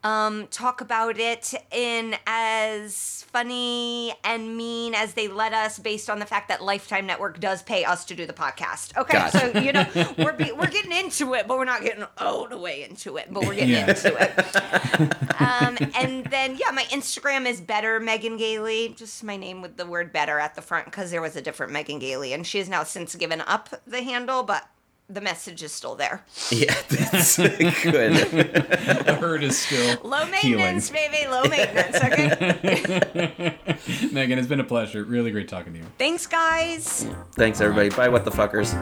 [0.08, 6.20] um, talk about it in as funny and mean as they let us, based on
[6.20, 8.96] the fact that Lifetime Network does pay us to do the podcast.
[8.96, 9.52] Okay, Gotcha.
[9.54, 9.86] so you know
[10.18, 13.28] we're be, we're getting into it, but we're not getting all the way into it,
[13.32, 13.90] but we're getting Yeah.
[13.90, 15.14] into it.
[15.40, 19.86] Um, and then yeah, my Instagram is better Megan Gailey, just my name with the
[19.86, 22.68] word better at the front because there was a different Megan Gailey, and she has
[22.68, 24.68] now since given up the handle, but
[25.10, 26.24] the message is still there.
[26.52, 28.14] Yeah, that's good.
[28.14, 31.12] the hurt is still low maintenance, healing.
[31.12, 31.28] baby.
[31.30, 31.96] Low maintenance.
[31.96, 33.58] Okay.
[34.12, 35.04] Megan, it's been a pleasure.
[35.04, 35.86] Really great talking to you.
[35.98, 37.08] Thanks, guys.
[37.34, 37.90] Thanks, everybody.
[37.90, 38.74] Bye, what the fuckers.